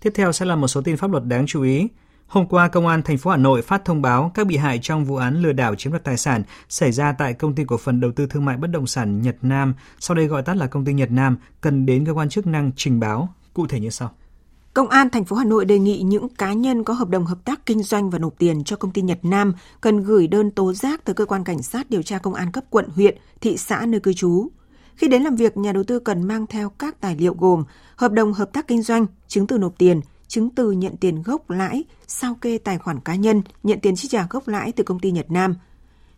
Tiếp 0.00 0.12
theo 0.14 0.32
sẽ 0.32 0.46
là 0.46 0.56
một 0.56 0.68
số 0.68 0.80
tin 0.80 0.96
pháp 0.96 1.10
luật 1.10 1.24
đáng 1.24 1.46
chú 1.46 1.62
ý. 1.62 1.88
Hôm 2.30 2.46
qua, 2.46 2.68
Công 2.68 2.86
an 2.86 3.02
thành 3.02 3.18
phố 3.18 3.30
Hà 3.30 3.36
Nội 3.36 3.62
phát 3.62 3.84
thông 3.84 4.02
báo 4.02 4.30
các 4.34 4.46
bị 4.46 4.56
hại 4.56 4.78
trong 4.82 5.04
vụ 5.04 5.16
án 5.16 5.42
lừa 5.42 5.52
đảo 5.52 5.74
chiếm 5.74 5.92
đoạt 5.92 6.04
tài 6.04 6.16
sản 6.16 6.42
xảy 6.68 6.92
ra 6.92 7.12
tại 7.12 7.34
công 7.34 7.54
ty 7.54 7.64
cổ 7.64 7.76
phần 7.76 8.00
đầu 8.00 8.12
tư 8.12 8.26
thương 8.26 8.44
mại 8.44 8.56
bất 8.56 8.70
động 8.70 8.86
sản 8.86 9.22
Nhật 9.22 9.36
Nam, 9.42 9.74
sau 9.98 10.14
đây 10.14 10.26
gọi 10.26 10.42
tắt 10.42 10.56
là 10.56 10.66
công 10.66 10.84
ty 10.84 10.92
Nhật 10.92 11.10
Nam, 11.10 11.36
cần 11.60 11.86
đến 11.86 12.06
cơ 12.06 12.12
quan 12.12 12.28
chức 12.28 12.46
năng 12.46 12.70
trình 12.76 13.00
báo. 13.00 13.28
Cụ 13.54 13.66
thể 13.66 13.80
như 13.80 13.90
sau. 13.90 14.10
Công 14.74 14.88
an 14.88 15.10
thành 15.10 15.24
phố 15.24 15.36
Hà 15.36 15.44
Nội 15.44 15.64
đề 15.64 15.78
nghị 15.78 16.02
những 16.02 16.28
cá 16.28 16.52
nhân 16.52 16.84
có 16.84 16.94
hợp 16.94 17.08
đồng 17.08 17.24
hợp 17.24 17.38
tác 17.44 17.66
kinh 17.66 17.82
doanh 17.82 18.10
và 18.10 18.18
nộp 18.18 18.38
tiền 18.38 18.64
cho 18.64 18.76
công 18.76 18.92
ty 18.92 19.02
Nhật 19.02 19.18
Nam 19.22 19.52
cần 19.80 20.02
gửi 20.02 20.26
đơn 20.26 20.50
tố 20.50 20.72
giác 20.72 21.04
tới 21.04 21.14
cơ 21.14 21.24
quan 21.24 21.44
cảnh 21.44 21.62
sát 21.62 21.90
điều 21.90 22.02
tra 22.02 22.18
công 22.18 22.34
an 22.34 22.52
cấp 22.52 22.64
quận, 22.70 22.88
huyện, 22.94 23.16
thị 23.40 23.56
xã 23.56 23.86
nơi 23.86 24.00
cư 24.00 24.12
trú. 24.12 24.48
Khi 24.96 25.08
đến 25.08 25.22
làm 25.22 25.36
việc, 25.36 25.56
nhà 25.56 25.72
đầu 25.72 25.84
tư 25.84 25.98
cần 25.98 26.22
mang 26.22 26.46
theo 26.46 26.70
các 26.70 27.00
tài 27.00 27.16
liệu 27.16 27.34
gồm 27.38 27.64
hợp 27.96 28.12
đồng 28.12 28.32
hợp 28.32 28.52
tác 28.52 28.68
kinh 28.68 28.82
doanh, 28.82 29.06
chứng 29.28 29.46
từ 29.46 29.58
nộp 29.58 29.78
tiền, 29.78 30.00
chứng 30.30 30.50
từ 30.50 30.70
nhận 30.70 30.96
tiền 30.96 31.22
gốc 31.22 31.50
lãi, 31.50 31.84
sao 32.06 32.34
kê 32.34 32.58
tài 32.58 32.78
khoản 32.78 33.00
cá 33.00 33.14
nhân, 33.14 33.42
nhận 33.62 33.80
tiền 33.80 33.96
chi 33.96 34.08
trả 34.08 34.26
gốc 34.30 34.48
lãi 34.48 34.72
từ 34.72 34.84
công 34.84 35.00
ty 35.00 35.10
Nhật 35.10 35.30
Nam. 35.30 35.54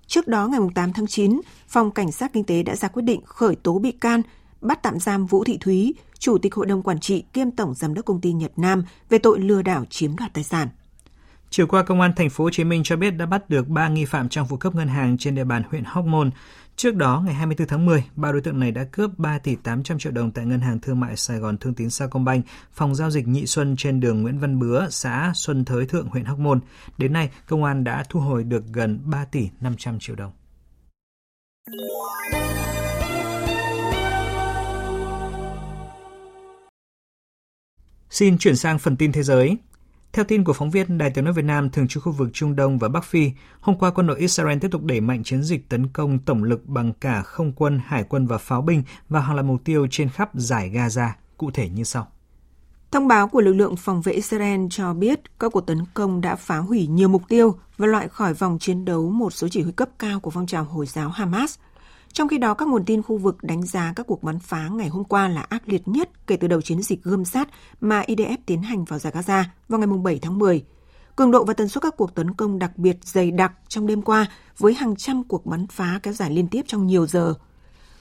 Trước 0.07 0.29
đó 0.29 0.49
ngày 0.49 0.61
8 0.75 0.93
tháng 0.93 1.07
9, 1.07 1.41
Phòng 1.69 1.91
Cảnh 1.91 2.13
sát 2.13 2.33
Kinh 2.33 2.45
tế 2.45 2.63
đã 2.63 2.77
ra 2.77 2.89
quyết 2.89 3.03
định 3.03 3.21
khởi 3.25 3.57
tố 3.57 3.79
bị 3.79 3.93
can, 3.93 4.23
bắt 4.61 4.83
tạm 4.83 4.99
giam 4.99 5.27
Vũ 5.27 5.45
Thị 5.45 5.59
Thúy, 5.61 5.95
Chủ 6.19 6.39
tịch 6.39 6.55
Hội 6.55 6.67
đồng 6.67 6.83
Quản 6.83 7.01
trị 7.01 7.25
kiêm 7.33 7.51
Tổng 7.51 7.75
Giám 7.75 7.95
đốc 7.95 8.05
Công 8.05 8.21
ty 8.21 8.33
Nhật 8.33 8.53
Nam 8.57 8.85
về 9.09 9.19
tội 9.19 9.41
lừa 9.41 9.63
đảo 9.63 9.85
chiếm 9.91 10.17
đoạt 10.17 10.35
tài 10.35 10.45
sản. 10.45 10.69
Chiều 11.53 11.67
qua, 11.67 11.83
Công 11.83 12.01
an 12.01 12.13
thành 12.17 12.31
phố 12.31 12.45
Hồ 12.45 12.51
Chí 12.51 12.65
Minh 12.65 12.83
cho 12.85 12.97
biết 12.97 13.11
đã 13.11 13.27
bắt 13.27 13.51
được 13.51 13.69
3 13.69 13.89
nghi 13.89 14.05
phạm 14.05 14.29
trong 14.29 14.47
vụ 14.47 14.57
cướp 14.57 14.75
ngân 14.75 14.89
hàng 14.89 15.19
trên 15.19 15.35
địa 15.35 15.45
bàn 15.45 15.63
huyện 15.71 15.85
Hóc 15.85 16.05
Môn. 16.05 16.31
Trước 16.77 16.97
đó, 16.97 17.23
ngày 17.25 17.35
24 17.35 17.69
tháng 17.69 17.87
10, 17.87 18.05
ba 18.15 18.33
đối 18.33 18.41
tượng 18.41 18.61
này 18.61 18.71
đã 18.71 18.85
cướp 18.85 19.11
3 19.19 19.39
tỷ 19.39 19.57
800 19.57 19.99
triệu 19.99 20.13
đồng 20.13 20.31
tại 20.31 20.47
Ngân 20.47 20.61
hàng 20.61 20.81
Thương 20.81 21.01
mại 21.01 21.17
Sài 21.17 21.39
Gòn 21.39 21.59
Thương 21.59 21.75
tín 21.75 21.91
Sacombank, 21.91 22.45
phòng 22.73 22.95
giao 22.95 23.11
dịch 23.11 23.29
Nhị 23.29 23.47
Xuân 23.47 23.75
trên 23.79 24.01
đường 24.01 24.23
Nguyễn 24.23 24.39
Văn 24.39 24.59
Bứa, 24.59 24.87
xã 24.91 25.33
Xuân 25.35 25.65
Thới 25.65 25.87
Thượng, 25.87 26.07
huyện 26.07 26.25
Hóc 26.25 26.39
Môn. 26.39 26.61
Đến 26.99 27.13
nay, 27.13 27.31
công 27.47 27.65
an 27.65 27.85
đã 27.85 28.05
thu 28.09 28.21
hồi 28.21 28.45
được 28.45 28.65
gần 28.73 29.01
3 29.05 29.25
tỷ 29.25 29.49
500 29.61 29.99
triệu 29.99 30.17
đồng. 30.17 30.33
Xin 38.11 38.39
chuyển 38.39 38.57
sang 38.57 38.79
phần 38.79 38.97
tin 38.97 39.13
thế 39.13 39.23
giới. 39.23 39.57
Theo 40.13 40.25
tin 40.25 40.45
của 40.45 40.53
phóng 40.53 40.71
viên 40.71 40.99
Đài 40.99 41.11
tiếng 41.11 41.25
nói 41.25 41.35
Việt 41.35 41.45
Nam 41.45 41.71
thường 41.71 41.89
trú 41.89 42.01
khu 42.01 42.13
vực 42.13 42.29
Trung 42.33 42.57
Đông 42.57 42.79
và 42.79 42.89
Bắc 42.89 43.05
Phi, 43.05 43.31
hôm 43.61 43.79
qua 43.79 43.91
quân 43.91 44.07
đội 44.07 44.19
Israel 44.19 44.59
tiếp 44.59 44.69
tục 44.71 44.83
đẩy 44.85 45.01
mạnh 45.01 45.25
chiến 45.25 45.43
dịch 45.43 45.69
tấn 45.69 45.89
công 45.89 46.19
tổng 46.19 46.45
lực 46.45 46.67
bằng 46.67 46.93
cả 47.01 47.23
không 47.23 47.53
quân, 47.53 47.81
hải 47.87 48.05
quân 48.05 48.27
và 48.27 48.39
pháo 48.39 48.63
binh 48.63 48.83
vào 49.09 49.23
hàng 49.23 49.35
loạt 49.35 49.47
mục 49.47 49.61
tiêu 49.65 49.87
trên 49.91 50.09
khắp 50.09 50.31
giải 50.35 50.71
Gaza, 50.71 51.09
cụ 51.37 51.51
thể 51.51 51.69
như 51.69 51.85
sau. 51.85 52.09
Thông 52.91 53.09
báo 53.09 53.29
của 53.29 53.41
lực 53.41 53.53
lượng 53.53 53.77
phòng 53.77 54.03
vệ 54.03 54.13
Israel 54.13 54.61
cho 54.71 54.95
biết 54.95 55.39
các 55.39 55.53
cuộc 55.53 55.67
tấn 55.67 55.79
công 55.95 56.21
đã 56.21 56.37
phá 56.37 56.59
hủy 56.59 56.87
nhiều 56.87 57.09
mục 57.09 57.23
tiêu 57.29 57.55
và 57.79 57.87
loại 57.87 58.09
khỏi 58.09 58.35
vòng 58.35 58.59
chiến 58.59 58.85
đấu 58.85 59.11
một 59.11 59.33
số 59.33 59.49
chỉ 59.49 59.63
huy 59.63 59.73
cấp 59.73 59.89
cao 59.99 60.21
của 60.21 60.31
phong 60.31 60.47
trào 60.47 60.65
Hồi 60.65 60.87
giáo 60.87 61.09
Hamas– 61.09 61.59
trong 62.13 62.29
khi 62.29 62.39
đó, 62.39 62.55
các 62.55 62.69
nguồn 62.69 62.85
tin 62.85 63.03
khu 63.03 63.17
vực 63.17 63.43
đánh 63.43 63.67
giá 63.67 63.93
các 63.97 64.07
cuộc 64.07 64.23
bắn 64.23 64.39
phá 64.39 64.69
ngày 64.69 64.89
hôm 64.89 65.05
qua 65.05 65.29
là 65.29 65.41
ác 65.41 65.69
liệt 65.69 65.89
nhất 65.89 66.27
kể 66.27 66.37
từ 66.37 66.49
đầu 66.49 66.61
chiến 66.61 66.83
dịch 66.83 67.03
gươm 67.03 67.25
sát 67.25 67.49
mà 67.81 68.03
IDF 68.03 68.37
tiến 68.47 68.63
hành 68.63 68.85
vào 68.85 68.99
giải 68.99 69.13
Gaza 69.13 69.45
vào 69.69 69.81
ngày 69.81 69.99
7 70.03 70.19
tháng 70.23 70.39
10. 70.39 70.65
Cường 71.17 71.31
độ 71.31 71.45
và 71.45 71.55
tần 71.55 71.69
suất 71.69 71.83
các 71.83 71.97
cuộc 71.97 72.15
tấn 72.15 72.35
công 72.35 72.59
đặc 72.59 72.79
biệt 72.79 72.97
dày 73.03 73.31
đặc 73.31 73.53
trong 73.69 73.87
đêm 73.87 74.03
qua 74.03 74.27
với 74.59 74.75
hàng 74.75 74.97
trăm 74.97 75.25
cuộc 75.25 75.47
bắn 75.47 75.67
phá 75.67 76.01
kéo 76.03 76.15
dài 76.15 76.31
liên 76.31 76.49
tiếp 76.49 76.63
trong 76.67 76.87
nhiều 76.87 77.07
giờ. 77.07 77.35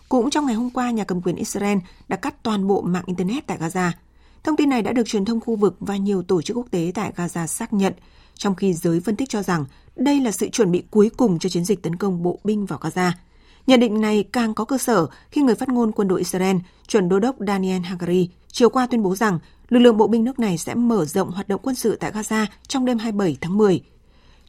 Cũng 0.09 0.29
trong 0.29 0.45
ngày 0.45 0.55
hôm 0.55 0.69
qua, 0.69 0.91
nhà 0.91 1.03
cầm 1.03 1.21
quyền 1.21 1.35
Israel 1.35 1.77
đã 2.07 2.15
cắt 2.15 2.43
toàn 2.43 2.67
bộ 2.67 2.81
mạng 2.81 3.03
Internet 3.05 3.47
tại 3.47 3.57
Gaza. 3.57 3.91
Thông 4.43 4.55
tin 4.55 4.69
này 4.69 4.81
đã 4.81 4.91
được 4.91 5.07
truyền 5.07 5.25
thông 5.25 5.39
khu 5.39 5.55
vực 5.55 5.75
và 5.79 5.97
nhiều 5.97 6.23
tổ 6.23 6.41
chức 6.41 6.57
quốc 6.57 6.67
tế 6.71 6.91
tại 6.95 7.13
Gaza 7.15 7.47
xác 7.47 7.73
nhận, 7.73 7.93
trong 8.35 8.55
khi 8.55 8.73
giới 8.73 8.99
phân 8.99 9.15
tích 9.15 9.29
cho 9.29 9.43
rằng 9.43 9.65
đây 9.95 10.21
là 10.21 10.31
sự 10.31 10.49
chuẩn 10.49 10.71
bị 10.71 10.83
cuối 10.91 11.11
cùng 11.17 11.39
cho 11.39 11.49
chiến 11.49 11.65
dịch 11.65 11.83
tấn 11.83 11.95
công 11.95 12.23
bộ 12.23 12.39
binh 12.43 12.65
vào 12.65 12.79
Gaza– 12.79 13.11
Nhận 13.67 13.79
định 13.79 14.01
này 14.01 14.23
càng 14.33 14.53
có 14.53 14.65
cơ 14.65 14.77
sở 14.77 15.07
khi 15.31 15.41
người 15.41 15.55
phát 15.55 15.69
ngôn 15.69 15.91
quân 15.91 16.07
đội 16.07 16.19
Israel, 16.19 16.57
chuẩn 16.87 17.09
đô 17.09 17.19
đốc 17.19 17.35
Daniel 17.47 17.81
Hagari, 17.81 18.29
chiều 18.51 18.69
qua 18.69 18.87
tuyên 18.87 19.03
bố 19.03 19.15
rằng 19.15 19.39
lực 19.69 19.79
lượng 19.79 19.97
bộ 19.97 20.07
binh 20.07 20.23
nước 20.23 20.39
này 20.39 20.57
sẽ 20.57 20.75
mở 20.75 21.05
rộng 21.05 21.31
hoạt 21.31 21.47
động 21.47 21.61
quân 21.63 21.75
sự 21.75 21.95
tại 21.95 22.11
Gaza 22.11 22.45
trong 22.67 22.85
đêm 22.85 22.97
27 22.97 23.37
tháng 23.41 23.57
10. 23.57 23.81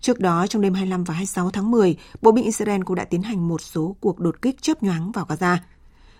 Trước 0.00 0.20
đó, 0.20 0.46
trong 0.46 0.62
đêm 0.62 0.74
25 0.74 1.04
và 1.04 1.14
26 1.14 1.50
tháng 1.50 1.70
10, 1.70 1.96
bộ 2.22 2.32
binh 2.32 2.44
Israel 2.44 2.82
cũng 2.82 2.96
đã 2.96 3.04
tiến 3.04 3.22
hành 3.22 3.48
một 3.48 3.60
số 3.60 3.96
cuộc 4.00 4.18
đột 4.18 4.42
kích 4.42 4.62
chớp 4.62 4.82
nhoáng 4.82 5.12
vào 5.12 5.26
Gaza. 5.28 5.56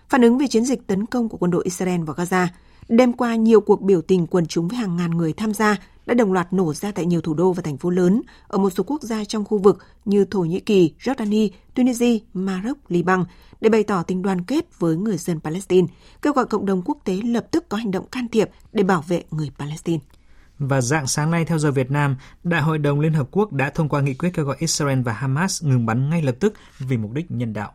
Phản 0.09 0.21
ứng 0.21 0.37
về 0.37 0.47
chiến 0.47 0.65
dịch 0.65 0.87
tấn 0.87 1.05
công 1.05 1.29
của 1.29 1.37
quân 1.37 1.51
đội 1.51 1.63
Israel 1.63 2.03
vào 2.03 2.15
Gaza, 2.15 2.47
đêm 2.89 3.13
qua 3.13 3.35
nhiều 3.35 3.61
cuộc 3.61 3.81
biểu 3.81 4.01
tình 4.01 4.27
quần 4.27 4.45
chúng 4.45 4.67
với 4.67 4.77
hàng 4.77 4.95
ngàn 4.95 5.11
người 5.11 5.33
tham 5.33 5.53
gia 5.53 5.77
đã 6.05 6.13
đồng 6.13 6.33
loạt 6.33 6.53
nổ 6.53 6.73
ra 6.73 6.91
tại 6.91 7.05
nhiều 7.05 7.21
thủ 7.21 7.33
đô 7.33 7.53
và 7.53 7.61
thành 7.61 7.77
phố 7.77 7.89
lớn 7.89 8.21
ở 8.47 8.57
một 8.57 8.69
số 8.69 8.83
quốc 8.83 9.01
gia 9.01 9.25
trong 9.25 9.45
khu 9.45 9.57
vực 9.57 9.77
như 10.05 10.25
Thổ 10.25 10.39
Nhĩ 10.39 10.59
Kỳ, 10.59 10.93
Jordani, 10.99 11.49
Tunisia, 11.73 12.17
Maroc, 12.33 12.77
Liban 12.91 13.23
để 13.61 13.69
bày 13.69 13.83
tỏ 13.83 14.03
tình 14.03 14.21
đoàn 14.21 14.43
kết 14.43 14.79
với 14.79 14.95
người 14.95 15.17
dân 15.17 15.39
Palestine, 15.39 15.87
kêu 16.21 16.33
gọi 16.33 16.45
cộng 16.45 16.65
đồng 16.65 16.81
quốc 16.85 16.97
tế 17.03 17.19
lập 17.25 17.45
tức 17.51 17.69
có 17.69 17.77
hành 17.77 17.91
động 17.91 18.05
can 18.11 18.27
thiệp 18.31 18.49
để 18.71 18.83
bảo 18.83 19.03
vệ 19.07 19.23
người 19.31 19.51
Palestine. 19.59 19.99
Và 20.59 20.81
dạng 20.81 21.07
sáng 21.07 21.31
nay 21.31 21.45
theo 21.45 21.59
giờ 21.59 21.71
Việt 21.71 21.91
Nam, 21.91 22.15
Đại 22.43 22.61
hội 22.61 22.77
đồng 22.77 22.99
Liên 22.99 23.13
Hợp 23.13 23.27
Quốc 23.31 23.53
đã 23.53 23.69
thông 23.69 23.89
qua 23.89 24.01
nghị 24.01 24.13
quyết 24.13 24.29
kêu 24.33 24.45
gọi 24.45 24.55
Israel 24.59 25.01
và 25.01 25.13
Hamas 25.13 25.63
ngừng 25.63 25.85
bắn 25.85 26.09
ngay 26.09 26.21
lập 26.21 26.35
tức 26.39 26.53
vì 26.79 26.97
mục 26.97 27.11
đích 27.11 27.31
nhân 27.31 27.53
đạo. 27.53 27.73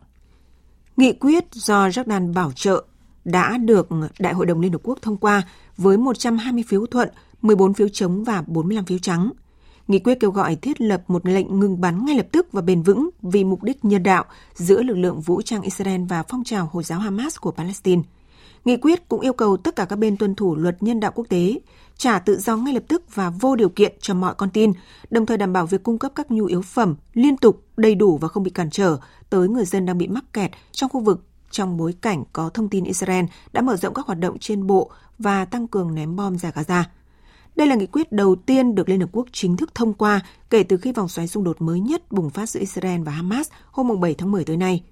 Nghị 0.97 1.13
quyết 1.13 1.45
do 1.53 1.89
Jordan 1.89 2.35
bảo 2.35 2.53
trợ 2.55 2.85
đã 3.25 3.59
được 3.59 3.89
Đại 4.19 4.35
hội 4.35 4.47
đồng 4.47 4.61
Liên 4.61 4.73
Hợp 4.73 4.81
Quốc 4.83 4.99
thông 5.03 5.17
qua 5.17 5.43
với 5.77 5.97
120 5.97 6.65
phiếu 6.69 6.87
thuận 6.87 7.09
14 7.43 7.75
phiếu 7.75 7.89
chống 7.89 8.25
và 8.25 8.43
45 8.47 8.85
phiếu 8.85 8.99
trắng. 8.99 9.31
Nghị 9.89 9.99
quyết 9.99 10.21
kêu 10.21 10.31
gọi 10.31 10.57
thiết 10.57 10.81
lập 10.81 11.03
một 11.09 11.27
lệnh 11.27 11.61
ngừng 11.61 11.81
bắn 11.81 12.07
ngay 12.07 12.17
lập 12.17 12.27
tức 12.33 12.53
và 12.53 12.63
bền 12.63 12.83
vững 12.83 13.11
vì 13.23 13.45
mục 13.45 13.63
đích 13.63 13.85
nhân 13.85 14.03
đạo 14.03 14.25
giữa 14.55 14.83
lực 14.83 14.97
lượng 14.97 15.21
vũ 15.21 15.43
trang 15.43 15.63
Israel 15.63 16.01
và 16.09 16.23
phong 16.23 16.45
trào 16.45 16.69
Hồi 16.73 16.83
giáo 16.83 16.99
Hamas 16.99 17.37
của 17.41 17.51
Palestine. 17.51 18.03
Nghị 18.65 18.77
quyết 18.77 19.09
cũng 19.09 19.21
yêu 19.21 19.33
cầu 19.33 19.57
tất 19.57 19.77
cả 19.77 19.85
các 19.85 19.97
bên 19.97 20.17
tuân 20.17 20.35
thủ 20.35 20.57
luật 20.57 20.83
nhân 20.83 21.01
đạo 21.01 21.13
quốc 21.15 21.27
tế, 21.29 21.61
trả 21.97 22.19
tự 22.19 22.39
do 22.39 22.57
ngay 22.57 22.75
lập 22.75 22.83
tức 22.89 23.15
và 23.15 23.31
vô 23.31 23.57
điều 23.57 23.69
kiện 23.69 23.93
cho 24.01 24.15
mọi 24.15 24.35
con 24.35 24.51
tin, 24.51 24.73
đồng 25.11 25.27
thời 25.27 25.37
đảm 25.37 25.53
bảo 25.53 25.67
việc 25.67 25.83
cung 25.83 25.99
cấp 25.99 26.13
các 26.15 26.31
nhu 26.31 26.45
yếu 26.45 26.63
phẩm 26.63 26.95
liên 27.15 27.37
tục, 27.37 27.63
đầy 27.77 27.95
đủ 27.95 28.19
và 28.19 28.29
không 28.29 28.43
bị 28.43 28.51
cản 28.51 28.71
trở 28.71 28.99
tới 29.31 29.49
người 29.49 29.65
dân 29.65 29.87
đang 29.87 29.99
bị 29.99 30.09
mắc 30.09 30.25
kẹt 30.33 30.51
trong 30.73 30.91
khu 30.91 31.01
vực 31.01 31.25
trong 31.51 31.77
bối 31.77 31.95
cảnh 32.01 32.25
có 32.33 32.49
thông 32.49 32.69
tin 32.69 32.85
Israel 32.85 33.25
đã 33.53 33.61
mở 33.61 33.77
rộng 33.77 33.95
các 33.95 34.07
hoạt 34.07 34.19
động 34.19 34.39
trên 34.39 34.67
bộ 34.67 34.91
và 35.19 35.45
tăng 35.45 35.69
cường 35.69 35.95
ném 35.95 36.17
bom 36.17 36.39
giải 36.39 36.53
Gaza. 36.55 36.83
Đây 37.59 37.67
là 37.69 37.75
nghị 37.75 37.87
quyết 37.87 38.13
đầu 38.13 38.35
tiên 38.35 38.75
được 38.75 38.89
Liên 38.89 39.01
Hợp 39.01 39.09
Quốc 39.13 39.27
chính 39.33 39.57
thức 39.57 39.75
thông 39.75 39.95
qua 39.95 40.21
kể 40.51 40.63
từ 40.63 40.77
khi 40.77 40.93
vòng 40.93 41.09
xoáy 41.09 41.29
xung 41.29 41.45
đột 41.45 41.63
mới 41.63 41.81
nhất 41.81 42.13
bùng 42.13 42.31
phát 42.31 42.49
giữa 42.49 42.61
Israel 42.61 43.03
và 43.03 43.13
Hamas 43.13 43.49
hôm 43.71 44.01
7 44.01 44.15
tháng 44.15 44.33
10 44.33 44.45
tới 44.45 44.57
nay. 44.57 44.83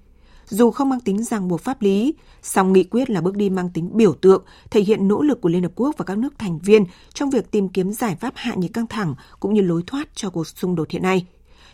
Dù 0.45 0.71
không 0.71 0.89
mang 0.89 0.99
tính 0.99 1.23
ràng 1.23 1.47
buộc 1.47 1.61
pháp 1.61 1.81
lý, 1.81 2.13
song 2.41 2.73
nghị 2.73 2.83
quyết 2.83 3.09
là 3.09 3.21
bước 3.21 3.35
đi 3.35 3.49
mang 3.49 3.69
tính 3.69 3.89
biểu 3.93 4.13
tượng, 4.13 4.43
thể 4.69 4.81
hiện 4.81 5.07
nỗ 5.07 5.21
lực 5.21 5.41
của 5.41 5.49
Liên 5.49 5.63
Hợp 5.63 5.71
Quốc 5.75 5.95
và 5.97 6.05
các 6.05 6.17
nước 6.17 6.39
thành 6.39 6.59
viên 6.59 6.85
trong 7.13 7.29
việc 7.29 7.51
tìm 7.51 7.69
kiếm 7.69 7.91
giải 7.91 8.15
pháp 8.15 8.33
hạ 8.35 8.53
nhiệt 8.55 8.73
căng 8.73 8.87
thẳng 8.87 9.15
cũng 9.39 9.53
như 9.53 9.61
lối 9.61 9.83
thoát 9.87 10.09
cho 10.15 10.29
cuộc 10.29 10.47
xung 10.47 10.75
đột 10.75 10.89
hiện 10.89 11.01
nay. 11.01 11.27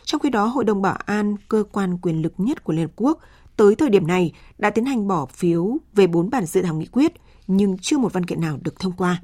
Trong 0.04 0.20
khi 0.20 0.30
đó, 0.30 0.46
Hội 0.46 0.64
đồng 0.64 0.82
Bảo 0.82 0.98
an, 1.06 1.36
cơ 1.48 1.64
quan 1.72 1.98
quyền 1.98 2.22
lực 2.22 2.32
nhất 2.36 2.64
của 2.64 2.72
Liên 2.72 2.86
Hợp 2.86 2.92
Quốc, 2.96 3.18
tới 3.56 3.74
thời 3.74 3.88
điểm 3.88 4.06
này 4.06 4.32
đã 4.58 4.70
tiến 4.70 4.84
hành 4.84 5.08
bỏ 5.08 5.26
phiếu 5.26 5.76
về 5.94 6.06
bốn 6.06 6.30
bản 6.30 6.46
dự 6.46 6.62
thảo 6.62 6.74
nghị 6.74 6.86
quyết, 6.86 7.12
nhưng 7.46 7.78
chưa 7.78 7.98
một 7.98 8.12
văn 8.12 8.24
kiện 8.24 8.40
nào 8.40 8.58
được 8.62 8.80
thông 8.80 8.92
qua. 8.92 9.20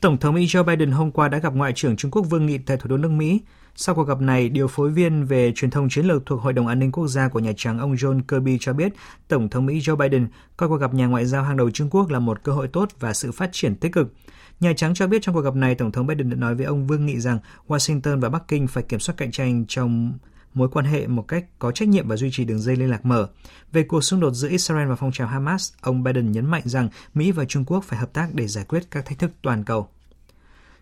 Tổng 0.00 0.18
thống 0.18 0.34
Mỹ 0.34 0.46
Joe 0.46 0.64
Biden 0.64 0.90
hôm 0.90 1.10
qua 1.10 1.28
đã 1.28 1.38
gặp 1.38 1.54
Ngoại 1.54 1.72
trưởng 1.72 1.96
Trung 1.96 2.10
Quốc 2.10 2.22
Vương 2.22 2.46
Nghị 2.46 2.58
tại 2.58 2.76
thủ 2.76 2.88
đô 2.88 2.96
nước 2.96 3.08
Mỹ. 3.08 3.40
Sau 3.74 3.94
cuộc 3.94 4.04
gặp 4.04 4.20
này, 4.20 4.48
điều 4.48 4.68
phối 4.68 4.90
viên 4.90 5.24
về 5.24 5.52
truyền 5.54 5.70
thông 5.70 5.88
chiến 5.88 6.06
lược 6.06 6.26
thuộc 6.26 6.40
Hội 6.40 6.52
đồng 6.52 6.66
An 6.66 6.78
ninh 6.78 6.92
Quốc 6.92 7.06
gia 7.06 7.28
của 7.28 7.38
Nhà 7.38 7.52
Trắng 7.56 7.78
ông 7.78 7.94
John 7.94 8.20
Kirby 8.28 8.56
cho 8.60 8.72
biết 8.72 8.92
Tổng 9.28 9.48
thống 9.48 9.66
Mỹ 9.66 9.78
Joe 9.78 9.96
Biden 9.96 10.28
coi 10.56 10.68
cuộc 10.68 10.76
gặp 10.76 10.94
nhà 10.94 11.06
ngoại 11.06 11.26
giao 11.26 11.42
hàng 11.42 11.56
đầu 11.56 11.70
Trung 11.70 11.90
Quốc 11.90 12.10
là 12.10 12.18
một 12.18 12.42
cơ 12.42 12.52
hội 12.52 12.68
tốt 12.68 12.88
và 13.00 13.12
sự 13.12 13.32
phát 13.32 13.50
triển 13.52 13.74
tích 13.74 13.92
cực. 13.92 14.14
Nhà 14.60 14.72
Trắng 14.76 14.94
cho 14.94 15.06
biết 15.06 15.22
trong 15.22 15.34
cuộc 15.34 15.40
gặp 15.40 15.54
này, 15.54 15.74
Tổng 15.74 15.92
thống 15.92 16.06
Biden 16.06 16.30
đã 16.30 16.36
nói 16.36 16.54
với 16.54 16.66
ông 16.66 16.86
Vương 16.86 17.06
Nghị 17.06 17.20
rằng 17.20 17.38
Washington 17.68 18.20
và 18.20 18.28
Bắc 18.28 18.48
Kinh 18.48 18.66
phải 18.66 18.82
kiểm 18.82 19.00
soát 19.00 19.14
cạnh 19.16 19.30
tranh 19.30 19.64
trong 19.68 20.12
mối 20.54 20.68
quan 20.72 20.84
hệ 20.84 21.06
một 21.06 21.28
cách 21.28 21.44
có 21.58 21.72
trách 21.72 21.88
nhiệm 21.88 22.08
và 22.08 22.16
duy 22.16 22.28
trì 22.32 22.44
đường 22.44 22.58
dây 22.58 22.76
liên 22.76 22.90
lạc 22.90 23.06
mở. 23.06 23.28
Về 23.72 23.82
cuộc 23.82 24.00
xung 24.00 24.20
đột 24.20 24.30
giữa 24.30 24.48
Israel 24.48 24.88
và 24.88 24.96
phong 24.96 25.12
trào 25.12 25.28
Hamas, 25.28 25.72
ông 25.80 26.02
Biden 26.02 26.32
nhấn 26.32 26.46
mạnh 26.46 26.62
rằng 26.64 26.88
Mỹ 27.14 27.32
và 27.32 27.44
Trung 27.44 27.64
Quốc 27.64 27.84
phải 27.84 27.98
hợp 27.98 28.12
tác 28.12 28.28
để 28.34 28.46
giải 28.46 28.64
quyết 28.64 28.90
các 28.90 29.06
thách 29.06 29.18
thức 29.18 29.30
toàn 29.42 29.64
cầu. 29.64 29.88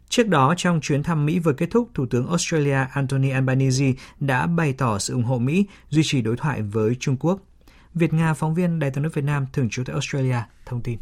Trước 0.08 0.28
đó, 0.28 0.54
trong 0.56 0.80
chuyến 0.80 1.02
thăm 1.02 1.26
Mỹ 1.26 1.38
vừa 1.38 1.52
kết 1.52 1.66
thúc, 1.70 1.88
Thủ 1.94 2.06
tướng 2.10 2.28
Australia 2.28 2.86
Anthony 2.92 3.30
Albanese 3.30 3.92
đã 4.20 4.46
bày 4.46 4.72
tỏ 4.72 4.98
sự 4.98 5.14
ủng 5.14 5.24
hộ 5.24 5.38
Mỹ 5.38 5.66
duy 5.90 6.02
trì 6.04 6.22
đối 6.22 6.36
thoại 6.36 6.62
với 6.62 6.96
Trung 7.00 7.16
Quốc. 7.20 7.40
Việt 7.94 8.12
Nga, 8.12 8.34
phóng 8.34 8.54
viên 8.54 8.78
Đài 8.78 8.90
tiếng 8.90 9.02
nói 9.02 9.10
Việt 9.14 9.24
Nam 9.24 9.46
thường 9.52 9.68
trú 9.70 9.82
tại 9.86 9.92
Australia, 9.92 10.38
thông 10.66 10.82
tin. 10.82 10.98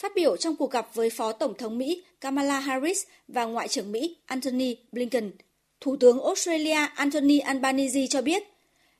Phát 0.00 0.12
biểu 0.16 0.36
trong 0.36 0.56
cuộc 0.56 0.70
gặp 0.70 0.86
với 0.94 1.10
Phó 1.16 1.32
Tổng 1.32 1.54
thống 1.58 1.78
Mỹ 1.78 2.04
Kamala 2.20 2.60
Harris 2.60 2.98
và 3.28 3.44
Ngoại 3.44 3.68
trưởng 3.68 3.92
Mỹ 3.92 4.16
Antony 4.26 4.76
Blinken, 4.92 5.30
Thủ 5.80 5.96
tướng 5.96 6.24
Australia 6.24 6.86
Anthony 6.94 7.38
Albanese 7.38 8.06
cho 8.06 8.22
biết, 8.22 8.42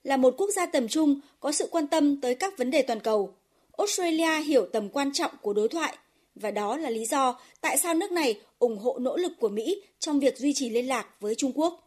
là 0.03 0.17
một 0.17 0.35
quốc 0.39 0.51
gia 0.51 0.67
tầm 0.67 0.89
trung 0.89 1.21
có 1.41 1.53
sự 1.53 1.69
quan 1.71 1.87
tâm 1.87 2.21
tới 2.21 2.35
các 2.35 2.59
vấn 2.59 2.71
đề 2.71 2.83
toàn 2.83 3.01
cầu, 3.01 3.35
Australia 3.79 4.41
hiểu 4.41 4.67
tầm 4.73 4.89
quan 4.89 5.13
trọng 5.13 5.31
của 5.43 5.53
đối 5.53 5.69
thoại 5.69 5.97
Và 6.35 6.51
đó 6.51 6.77
là 6.77 6.91
lý 6.91 7.07
do 7.07 7.41
tại 7.61 7.79
sao 7.79 7.95
nước 7.95 8.13
này 8.13 8.41
ủng 8.59 8.79
hộ 8.79 8.99
nỗ 8.99 9.17
lực 9.17 9.33
của 9.41 9.49
Mỹ 9.49 9.83
trong 9.99 10.21
việc 10.21 10.39
duy 10.39 10.53
trì 10.53 10.71
liên 10.71 10.89
lạc 10.89 11.07
với 11.21 11.35
Trung 11.35 11.53
Quốc. 11.55 11.83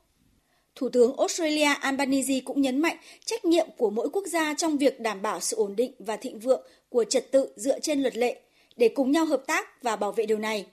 Thủ 0.76 0.90
tướng 0.90 1.18
Australia 1.18 1.74
Albanese 1.82 2.40
cũng 2.46 2.62
nhấn 2.62 2.80
mạnh 2.80 2.98
trách 3.26 3.46
nhiệm 3.46 3.68
của 3.78 3.90
mỗi 3.90 4.10
quốc 4.10 4.28
gia 4.28 4.54
trong 4.54 4.78
việc 4.78 5.00
đảm 5.00 5.22
bảo 5.22 5.40
sự 5.40 5.58
ổn 5.58 5.76
định 5.76 5.92
và 6.00 6.18
thịnh 6.18 6.40
vượng 6.40 6.62
của 6.90 7.04
trật 7.04 7.32
tự 7.32 7.50
dựa 7.56 7.80
trên 7.80 8.02
luật 8.02 8.18
lệ 8.18 8.42
để 8.78 8.90
cùng 8.90 9.12
nhau 9.12 9.26
hợp 9.26 9.44
tác 9.48 9.84
và 9.84 9.96
bảo 9.96 10.12
vệ 10.12 10.26
điều 10.26 10.38
này. 10.38 10.66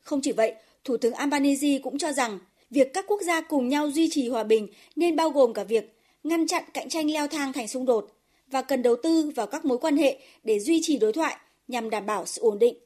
Không 0.00 0.20
chỉ 0.20 0.32
vậy, 0.32 0.54
Thủ 0.84 0.96
tướng 0.96 1.12
Albanese 1.12 1.78
cũng 1.82 1.98
cho 1.98 2.12
rằng 2.12 2.38
việc 2.70 2.94
các 2.94 3.04
quốc 3.08 3.22
gia 3.22 3.40
cùng 3.40 3.68
nhau 3.68 3.90
duy 3.90 4.08
trì 4.10 4.28
hòa 4.28 4.44
bình 4.44 4.68
nên 4.96 5.16
bao 5.16 5.30
gồm 5.30 5.52
cả 5.52 5.64
việc 5.64 5.98
ngăn 6.24 6.46
chặn 6.46 6.62
cạnh 6.74 6.88
tranh 6.88 7.10
leo 7.10 7.28
thang 7.28 7.52
thành 7.52 7.68
xung 7.68 7.86
đột 7.86 8.10
và 8.46 8.62
cần 8.62 8.82
đầu 8.82 8.96
tư 9.02 9.30
vào 9.36 9.46
các 9.46 9.64
mối 9.64 9.78
quan 9.78 9.96
hệ 9.96 10.18
để 10.44 10.60
duy 10.60 10.80
trì 10.82 10.98
đối 10.98 11.12
thoại 11.12 11.36
nhằm 11.68 11.90
đảm 11.90 12.06
bảo 12.06 12.26
sự 12.26 12.42
ổn 12.42 12.58
định. 12.58 12.76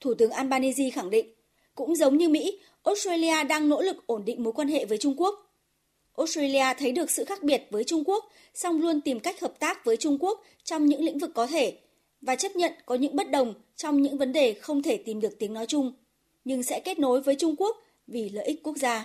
Thủ 0.00 0.14
tướng 0.14 0.30
Albanese 0.30 0.90
khẳng 0.90 1.10
định, 1.10 1.26
cũng 1.74 1.96
giống 1.96 2.18
như 2.18 2.28
Mỹ, 2.28 2.58
Australia 2.84 3.44
đang 3.44 3.68
nỗ 3.68 3.82
lực 3.82 4.06
ổn 4.06 4.24
định 4.24 4.42
mối 4.42 4.52
quan 4.52 4.68
hệ 4.68 4.84
với 4.84 4.98
Trung 4.98 5.14
Quốc. 5.16 5.50
Australia 6.16 6.64
thấy 6.78 6.92
được 6.92 7.10
sự 7.10 7.24
khác 7.24 7.42
biệt 7.42 7.62
với 7.70 7.84
Trung 7.84 8.04
Quốc, 8.06 8.24
song 8.54 8.80
luôn 8.80 9.00
tìm 9.00 9.20
cách 9.20 9.40
hợp 9.40 9.54
tác 9.58 9.84
với 9.84 9.96
Trung 9.96 10.18
Quốc 10.20 10.44
trong 10.64 10.86
những 10.86 11.04
lĩnh 11.04 11.18
vực 11.18 11.30
có 11.34 11.46
thể 11.46 11.78
và 12.20 12.36
chấp 12.36 12.56
nhận 12.56 12.72
có 12.86 12.94
những 12.94 13.16
bất 13.16 13.30
đồng 13.30 13.54
trong 13.76 14.02
những 14.02 14.18
vấn 14.18 14.32
đề 14.32 14.54
không 14.54 14.82
thể 14.82 14.96
tìm 14.96 15.20
được 15.20 15.38
tiếng 15.38 15.54
nói 15.54 15.66
chung, 15.66 15.92
nhưng 16.44 16.62
sẽ 16.62 16.80
kết 16.80 16.98
nối 16.98 17.20
với 17.20 17.34
Trung 17.34 17.56
Quốc 17.56 17.76
vì 18.06 18.28
lợi 18.28 18.44
ích 18.44 18.60
quốc 18.62 18.76
gia. 18.76 19.04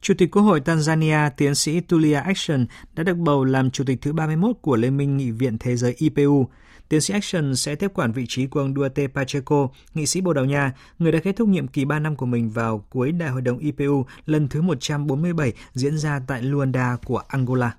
Chủ 0.00 0.14
tịch 0.18 0.30
Quốc 0.30 0.42
hội 0.42 0.60
Tanzania 0.60 1.30
tiến 1.36 1.54
sĩ 1.54 1.80
Tulia 1.80 2.14
Action 2.14 2.66
đã 2.94 3.02
được 3.02 3.16
bầu 3.16 3.44
làm 3.44 3.70
Chủ 3.70 3.84
tịch 3.84 3.98
thứ 4.00 4.12
31 4.12 4.56
của 4.60 4.76
Liên 4.76 4.96
minh 4.96 5.16
Nghị 5.16 5.30
viện 5.30 5.58
Thế 5.58 5.76
giới 5.76 5.94
IPU. 5.98 6.48
Tiến 6.88 7.00
sĩ 7.00 7.14
Action 7.14 7.56
sẽ 7.56 7.74
tiếp 7.74 7.90
quản 7.94 8.12
vị 8.12 8.24
trí 8.28 8.46
của 8.46 8.60
ông 8.60 8.74
Duarte 8.74 9.06
Pacheco, 9.06 9.68
nghị 9.94 10.06
sĩ 10.06 10.20
Bồ 10.20 10.32
Đào 10.32 10.44
Nha, 10.44 10.72
người 10.98 11.12
đã 11.12 11.18
kết 11.18 11.36
thúc 11.36 11.48
nhiệm 11.48 11.68
kỳ 11.68 11.84
3 11.84 11.98
năm 11.98 12.16
của 12.16 12.26
mình 12.26 12.50
vào 12.50 12.84
cuối 12.90 13.12
Đại 13.12 13.30
hội 13.30 13.42
đồng 13.42 13.58
IPU 13.58 14.04
lần 14.26 14.48
thứ 14.48 14.62
147 14.62 15.52
diễn 15.72 15.98
ra 15.98 16.20
tại 16.26 16.42
Luanda 16.42 16.96
của 17.04 17.22
Angola. 17.28 17.76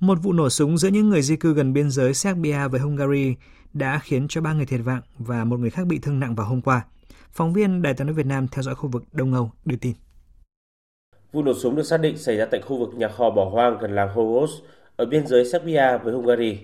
Một 0.00 0.18
vụ 0.22 0.32
nổ 0.32 0.50
súng 0.50 0.78
giữa 0.78 0.88
những 0.88 1.08
người 1.08 1.22
di 1.22 1.36
cư 1.36 1.54
gần 1.54 1.72
biên 1.72 1.90
giới 1.90 2.14
Serbia 2.14 2.68
với 2.68 2.80
Hungary 2.80 3.34
đã 3.72 3.98
khiến 3.98 4.28
cho 4.28 4.40
ba 4.40 4.52
người 4.52 4.66
thiệt 4.66 4.80
mạng 4.80 5.02
và 5.18 5.44
một 5.44 5.60
người 5.60 5.70
khác 5.70 5.86
bị 5.86 5.98
thương 5.98 6.20
nặng 6.20 6.34
vào 6.34 6.46
hôm 6.46 6.60
qua. 6.60 6.84
Phóng 7.32 7.52
viên 7.52 7.82
Đài 7.82 7.94
tiếng 7.94 8.06
nói 8.06 8.14
Việt 8.14 8.26
Nam 8.26 8.46
theo 8.52 8.62
dõi 8.62 8.74
khu 8.74 8.88
vực 8.88 9.02
Đông 9.12 9.34
Âu 9.34 9.50
đưa 9.64 9.76
tin. 9.80 9.92
Vụ 11.32 11.42
nổ 11.42 11.54
súng 11.54 11.76
được 11.76 11.82
xác 11.82 12.00
định 12.00 12.18
xảy 12.18 12.36
ra 12.36 12.44
tại 12.44 12.60
khu 12.60 12.78
vực 12.78 12.94
nhà 12.94 13.08
kho 13.08 13.30
bỏ 13.30 13.44
hoang 13.44 13.78
gần 13.80 13.94
làng 13.94 14.08
Hogos 14.14 14.50
ở 14.96 15.06
biên 15.06 15.26
giới 15.26 15.44
Serbia 15.44 15.98
với 16.04 16.14
Hungary. 16.14 16.58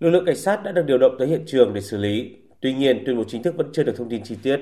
Lực 0.00 0.10
lượng 0.10 0.24
cảnh 0.24 0.36
sát 0.36 0.62
đã 0.64 0.72
được 0.72 0.86
điều 0.86 0.98
động 0.98 1.16
tới 1.18 1.28
hiện 1.28 1.42
trường 1.46 1.74
để 1.74 1.80
xử 1.80 1.96
lý. 1.96 2.36
Tuy 2.60 2.74
nhiên, 2.74 3.02
tuyên 3.06 3.16
bố 3.16 3.24
chính 3.28 3.42
thức 3.42 3.56
vẫn 3.56 3.70
chưa 3.72 3.82
được 3.82 3.96
thông 3.96 4.08
tin 4.08 4.22
chi 4.22 4.36
tiết. 4.42 4.60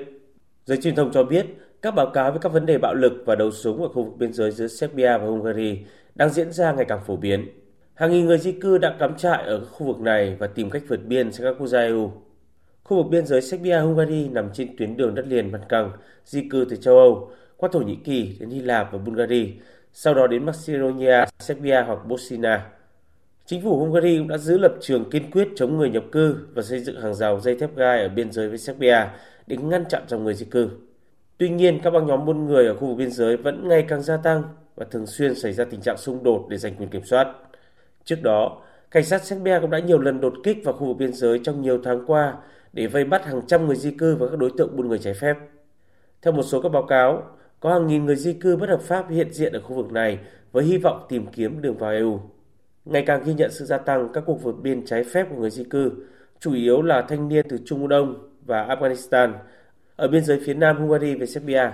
Giới 0.65 0.77
truyền 0.77 0.95
thông 0.95 1.11
cho 1.11 1.23
biết, 1.23 1.45
các 1.81 1.95
báo 1.95 2.09
cáo 2.13 2.31
về 2.31 2.37
các 2.41 2.51
vấn 2.51 2.65
đề 2.65 2.77
bạo 2.77 2.93
lực 2.93 3.13
và 3.25 3.35
đấu 3.35 3.51
súng 3.51 3.81
ở 3.81 3.87
khu 3.87 4.03
vực 4.03 4.17
biên 4.17 4.33
giới 4.33 4.51
giữa 4.51 4.67
Serbia 4.67 5.17
và 5.17 5.25
Hungary 5.25 5.79
đang 6.15 6.29
diễn 6.29 6.51
ra 6.51 6.71
ngày 6.71 6.85
càng 6.85 7.03
phổ 7.05 7.15
biến. 7.15 7.47
Hàng 7.93 8.11
nghìn 8.11 8.25
người 8.25 8.37
di 8.37 8.51
cư 8.51 8.77
đã 8.77 8.95
cắm 8.99 9.17
trại 9.17 9.43
ở 9.43 9.65
khu 9.65 9.87
vực 9.87 9.99
này 9.99 10.35
và 10.39 10.47
tìm 10.47 10.69
cách 10.69 10.83
vượt 10.87 11.05
biên 11.05 11.31
sang 11.31 11.45
các 11.45 11.55
quốc 11.59 11.67
gia 11.67 11.79
EU. 11.79 12.11
Khu 12.85 12.97
vực 12.97 13.11
biên 13.11 13.25
giới 13.25 13.41
Serbia-Hungary 13.41 14.31
nằm 14.31 14.49
trên 14.53 14.77
tuyến 14.77 14.97
đường 14.97 15.15
đất 15.15 15.27
liền 15.27 15.51
mặt 15.51 15.61
căng 15.69 15.91
di 16.25 16.49
cư 16.49 16.65
từ 16.69 16.75
châu 16.75 16.97
Âu 16.97 17.29
qua 17.57 17.69
Thổ 17.71 17.79
Nhĩ 17.79 17.95
Kỳ 17.95 18.37
đến 18.39 18.49
Hy 18.49 18.61
Lạp 18.61 18.91
và 18.91 18.97
Bulgaria, 18.97 19.45
sau 19.93 20.13
đó 20.13 20.27
đến 20.27 20.45
Macedonia, 20.45 21.25
Serbia 21.39 21.83
hoặc 21.87 21.99
Bosnia. 22.07 22.59
Chính 23.45 23.61
phủ 23.61 23.79
Hungary 23.79 24.17
cũng 24.17 24.27
đã 24.27 24.37
giữ 24.37 24.57
lập 24.57 24.75
trường 24.81 25.09
kiên 25.09 25.31
quyết 25.31 25.47
chống 25.55 25.77
người 25.77 25.89
nhập 25.89 26.03
cư 26.11 26.35
và 26.53 26.61
xây 26.61 26.79
dựng 26.79 27.01
hàng 27.01 27.13
rào 27.13 27.39
dây 27.39 27.55
thép 27.55 27.75
gai 27.75 28.01
ở 28.01 28.09
biên 28.09 28.31
giới 28.31 28.49
với 28.49 28.57
Serbia 28.57 29.07
để 29.47 29.57
ngăn 29.57 29.85
chặn 29.89 30.03
dòng 30.07 30.23
người 30.23 30.33
di 30.33 30.45
cư. 30.45 30.69
Tuy 31.37 31.49
nhiên, 31.49 31.79
các 31.83 31.89
băng 31.89 32.07
nhóm 32.07 32.25
buôn 32.25 32.45
người 32.45 32.67
ở 32.67 32.75
khu 32.75 32.87
vực 32.87 32.97
biên 32.97 33.11
giới 33.11 33.37
vẫn 33.37 33.67
ngày 33.67 33.85
càng 33.87 34.01
gia 34.01 34.17
tăng 34.17 34.43
và 34.75 34.85
thường 34.91 35.05
xuyên 35.05 35.35
xảy 35.35 35.53
ra 35.53 35.65
tình 35.65 35.81
trạng 35.81 35.97
xung 35.97 36.23
đột 36.23 36.47
để 36.49 36.57
giành 36.57 36.75
quyền 36.75 36.89
kiểm 36.89 37.03
soát. 37.03 37.27
Trước 38.03 38.21
đó, 38.23 38.61
cảnh 38.91 39.03
sát 39.03 39.23
Serbia 39.23 39.59
cũng 39.59 39.71
đã 39.71 39.79
nhiều 39.79 39.99
lần 39.99 40.21
đột 40.21 40.33
kích 40.43 40.57
vào 40.63 40.73
khu 40.73 40.87
vực 40.87 40.97
biên 40.97 41.13
giới 41.13 41.39
trong 41.43 41.61
nhiều 41.61 41.79
tháng 41.83 42.05
qua 42.05 42.33
để 42.75 42.87
vây 42.87 43.03
bắt 43.03 43.25
hàng 43.25 43.41
trăm 43.47 43.67
người 43.67 43.75
di 43.75 43.91
cư 43.91 44.15
và 44.15 44.27
các 44.27 44.39
đối 44.39 44.51
tượng 44.57 44.75
buôn 44.75 44.87
người 44.87 44.99
trái 44.99 45.13
phép. 45.13 45.37
Theo 46.21 46.33
một 46.33 46.43
số 46.43 46.61
các 46.61 46.69
báo 46.69 46.83
cáo, 46.83 47.23
có 47.59 47.73
hàng 47.73 47.87
nghìn 47.87 48.05
người 48.05 48.15
di 48.15 48.33
cư 48.33 48.57
bất 48.57 48.69
hợp 48.69 48.81
pháp 48.81 49.09
hiện 49.09 49.33
diện 49.33 49.53
ở 49.53 49.61
khu 49.61 49.75
vực 49.75 49.91
này 49.91 50.19
với 50.51 50.63
hy 50.63 50.77
vọng 50.77 51.05
tìm 51.09 51.25
kiếm 51.27 51.61
đường 51.61 51.77
vào 51.77 51.91
EU. 51.91 52.19
Ngày 52.85 53.03
càng 53.05 53.23
ghi 53.23 53.33
nhận 53.33 53.51
sự 53.51 53.65
gia 53.65 53.77
tăng 53.77 54.09
các 54.13 54.23
cuộc 54.27 54.43
vượt 54.43 54.55
biên 54.61 54.85
trái 54.85 55.03
phép 55.03 55.27
của 55.29 55.35
người 55.35 55.49
di 55.49 55.63
cư, 55.63 55.91
chủ 56.39 56.53
yếu 56.53 56.81
là 56.81 57.01
thanh 57.01 57.27
niên 57.27 57.45
từ 57.49 57.57
Trung 57.65 57.87
Đông 57.87 58.29
và 58.45 58.65
Afghanistan, 58.65 59.33
ở 59.95 60.07
biên 60.07 60.23
giới 60.23 60.39
phía 60.45 60.53
nam 60.53 60.77
Hungary 60.77 61.15
với 61.15 61.27
Serbia. 61.27 61.71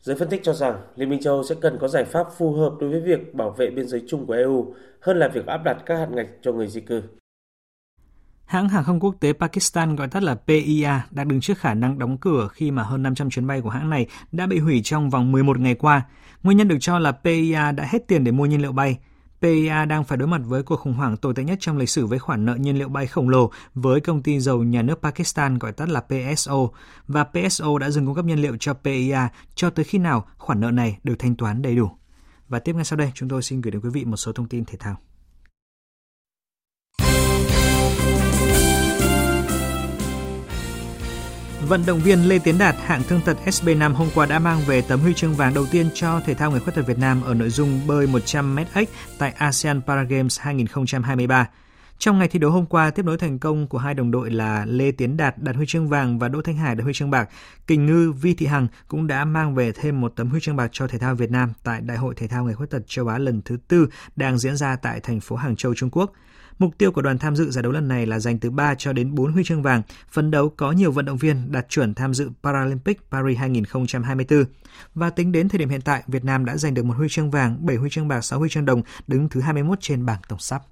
Giới 0.00 0.16
phân 0.16 0.28
tích 0.28 0.40
cho 0.42 0.52
rằng 0.52 0.82
Liên 0.96 1.10
minh 1.10 1.20
châu 1.20 1.34
Âu 1.34 1.42
sẽ 1.42 1.54
cần 1.60 1.78
có 1.80 1.88
giải 1.88 2.04
pháp 2.04 2.26
phù 2.38 2.52
hợp 2.52 2.72
đối 2.80 2.90
với 2.90 3.00
việc 3.00 3.34
bảo 3.34 3.50
vệ 3.50 3.70
biên 3.70 3.88
giới 3.88 4.02
chung 4.06 4.26
của 4.26 4.34
EU 4.34 4.74
hơn 5.00 5.18
là 5.18 5.28
việc 5.28 5.46
áp 5.46 5.64
đặt 5.64 5.76
các 5.86 5.96
hạn 5.96 6.14
ngạch 6.14 6.28
cho 6.42 6.52
người 6.52 6.66
di 6.66 6.80
cư. 6.80 7.02
Hãng 8.46 8.68
hàng 8.68 8.84
không 8.84 9.00
quốc 9.00 9.14
tế 9.20 9.32
Pakistan 9.32 9.96
gọi 9.96 10.08
tắt 10.08 10.22
là 10.22 10.34
PIA 10.34 11.00
đang 11.10 11.28
đứng 11.28 11.40
trước 11.40 11.58
khả 11.58 11.74
năng 11.74 11.98
đóng 11.98 12.18
cửa 12.18 12.48
khi 12.52 12.70
mà 12.70 12.82
hơn 12.82 13.02
500 13.02 13.30
chuyến 13.30 13.46
bay 13.46 13.60
của 13.60 13.68
hãng 13.68 13.90
này 13.90 14.06
đã 14.32 14.46
bị 14.46 14.58
hủy 14.58 14.80
trong 14.84 15.10
vòng 15.10 15.32
11 15.32 15.58
ngày 15.58 15.74
qua. 15.74 16.02
Nguyên 16.42 16.58
nhân 16.58 16.68
được 16.68 16.76
cho 16.80 16.98
là 16.98 17.12
PIA 17.12 17.72
đã 17.72 17.84
hết 17.88 18.08
tiền 18.08 18.24
để 18.24 18.32
mua 18.32 18.46
nhiên 18.46 18.62
liệu 18.62 18.72
bay. 18.72 18.98
PIA 19.40 19.84
đang 19.84 20.04
phải 20.04 20.18
đối 20.18 20.28
mặt 20.28 20.40
với 20.44 20.62
cuộc 20.62 20.76
khủng 20.76 20.92
hoảng 20.92 21.16
tồi 21.16 21.34
tệ 21.34 21.44
nhất 21.44 21.58
trong 21.60 21.76
lịch 21.76 21.88
sử 21.88 22.06
với 22.06 22.18
khoản 22.18 22.44
nợ 22.44 22.54
nhiên 22.54 22.78
liệu 22.78 22.88
bay 22.88 23.06
khổng 23.06 23.28
lồ 23.28 23.50
với 23.74 24.00
công 24.00 24.22
ty 24.22 24.40
dầu 24.40 24.62
nhà 24.62 24.82
nước 24.82 25.00
Pakistan 25.02 25.58
gọi 25.58 25.72
tắt 25.72 25.88
là 25.88 26.00
PSO 26.00 26.68
và 27.08 27.24
PSO 27.24 27.78
đã 27.78 27.90
dừng 27.90 28.06
cung 28.06 28.14
cấp 28.14 28.24
nhiên 28.24 28.42
liệu 28.42 28.56
cho 28.60 28.74
PIA 28.74 29.28
cho 29.54 29.70
tới 29.70 29.84
khi 29.84 29.98
nào 29.98 30.24
khoản 30.38 30.60
nợ 30.60 30.70
này 30.70 30.98
được 31.04 31.14
thanh 31.18 31.36
toán 31.36 31.62
đầy 31.62 31.76
đủ. 31.76 31.90
Và 32.48 32.58
tiếp 32.58 32.74
ngay 32.74 32.84
sau 32.84 32.96
đây, 32.96 33.12
chúng 33.14 33.28
tôi 33.28 33.42
xin 33.42 33.60
gửi 33.60 33.70
đến 33.70 33.80
quý 33.80 33.90
vị 33.90 34.04
một 34.04 34.16
số 34.16 34.32
thông 34.32 34.48
tin 34.48 34.64
thể 34.64 34.76
thao. 34.78 34.96
Vận 41.68 41.82
động 41.86 42.00
viên 42.00 42.28
Lê 42.28 42.38
Tiến 42.38 42.58
Đạt 42.58 42.74
hạng 42.78 43.02
thương 43.02 43.20
tật 43.24 43.36
SB5 43.46 43.94
hôm 43.94 44.08
qua 44.14 44.26
đã 44.26 44.38
mang 44.38 44.60
về 44.66 44.82
tấm 44.82 45.00
huy 45.00 45.14
chương 45.14 45.34
vàng 45.34 45.54
đầu 45.54 45.66
tiên 45.70 45.88
cho 45.94 46.20
thể 46.20 46.34
thao 46.34 46.50
người 46.50 46.60
khuyết 46.60 46.74
tật 46.74 46.82
Việt 46.86 46.98
Nam 46.98 47.22
ở 47.22 47.34
nội 47.34 47.50
dung 47.50 47.86
bơi 47.86 48.06
100m 48.06 48.86
tại 49.18 49.32
ASEAN 49.36 49.80
Paragames 49.82 50.40
2023. 50.40 51.48
Trong 51.98 52.18
ngày 52.18 52.28
thi 52.28 52.38
đấu 52.38 52.50
hôm 52.50 52.66
qua, 52.66 52.90
tiếp 52.90 53.04
nối 53.04 53.18
thành 53.18 53.38
công 53.38 53.66
của 53.66 53.78
hai 53.78 53.94
đồng 53.94 54.10
đội 54.10 54.30
là 54.30 54.64
Lê 54.68 54.92
Tiến 54.92 55.16
Đạt 55.16 55.38
đạt 55.38 55.56
huy 55.56 55.66
chương 55.66 55.88
vàng 55.88 56.18
và 56.18 56.28
Đỗ 56.28 56.42
Thanh 56.42 56.56
Hải 56.56 56.74
đạt 56.74 56.84
huy 56.84 56.92
chương 56.94 57.10
bạc, 57.10 57.28
kình 57.66 57.86
ngư 57.86 58.12
Vi 58.12 58.34
Thị 58.34 58.46
Hằng 58.46 58.68
cũng 58.88 59.06
đã 59.06 59.24
mang 59.24 59.54
về 59.54 59.72
thêm 59.72 60.00
một 60.00 60.12
tấm 60.16 60.30
huy 60.30 60.40
chương 60.40 60.56
bạc 60.56 60.68
cho 60.72 60.86
thể 60.86 60.98
thao 60.98 61.14
Việt 61.14 61.30
Nam 61.30 61.52
tại 61.62 61.80
Đại 61.80 61.98
hội 61.98 62.14
Thể 62.14 62.28
thao 62.28 62.44
Người 62.44 62.54
khuyết 62.54 62.70
tật 62.70 62.82
châu 62.86 63.08
Á 63.08 63.18
lần 63.18 63.42
thứ 63.42 63.56
tư 63.68 63.88
đang 64.16 64.38
diễn 64.38 64.56
ra 64.56 64.76
tại 64.76 65.00
thành 65.00 65.20
phố 65.20 65.36
Hàng 65.36 65.56
Châu, 65.56 65.74
Trung 65.74 65.90
Quốc. 65.90 66.12
Mục 66.58 66.78
tiêu 66.78 66.92
của 66.92 67.02
đoàn 67.02 67.18
tham 67.18 67.36
dự 67.36 67.50
giải 67.50 67.62
đấu 67.62 67.72
lần 67.72 67.88
này 67.88 68.06
là 68.06 68.18
giành 68.18 68.38
từ 68.38 68.50
3 68.50 68.74
cho 68.74 68.92
đến 68.92 69.14
4 69.14 69.32
huy 69.32 69.44
chương 69.44 69.62
vàng, 69.62 69.82
phấn 70.10 70.30
đấu 70.30 70.48
có 70.48 70.72
nhiều 70.72 70.92
vận 70.92 71.04
động 71.04 71.16
viên 71.16 71.52
đạt 71.52 71.66
chuẩn 71.68 71.94
tham 71.94 72.14
dự 72.14 72.30
Paralympic 72.42 73.10
Paris 73.10 73.38
2024. 73.38 74.44
Và 74.94 75.10
tính 75.10 75.32
đến 75.32 75.48
thời 75.48 75.58
điểm 75.58 75.68
hiện 75.68 75.80
tại, 75.80 76.02
Việt 76.06 76.24
Nam 76.24 76.44
đã 76.44 76.56
giành 76.56 76.74
được 76.74 76.84
một 76.84 76.94
huy 76.96 77.08
chương 77.10 77.30
vàng, 77.30 77.66
7 77.66 77.76
huy 77.76 77.90
chương 77.90 78.08
bạc, 78.08 78.20
6 78.20 78.38
huy 78.38 78.48
chương 78.48 78.64
đồng, 78.64 78.82
đứng 79.06 79.28
thứ 79.28 79.40
21 79.40 79.78
trên 79.80 80.06
bảng 80.06 80.20
tổng 80.28 80.38
sắp. 80.38 80.62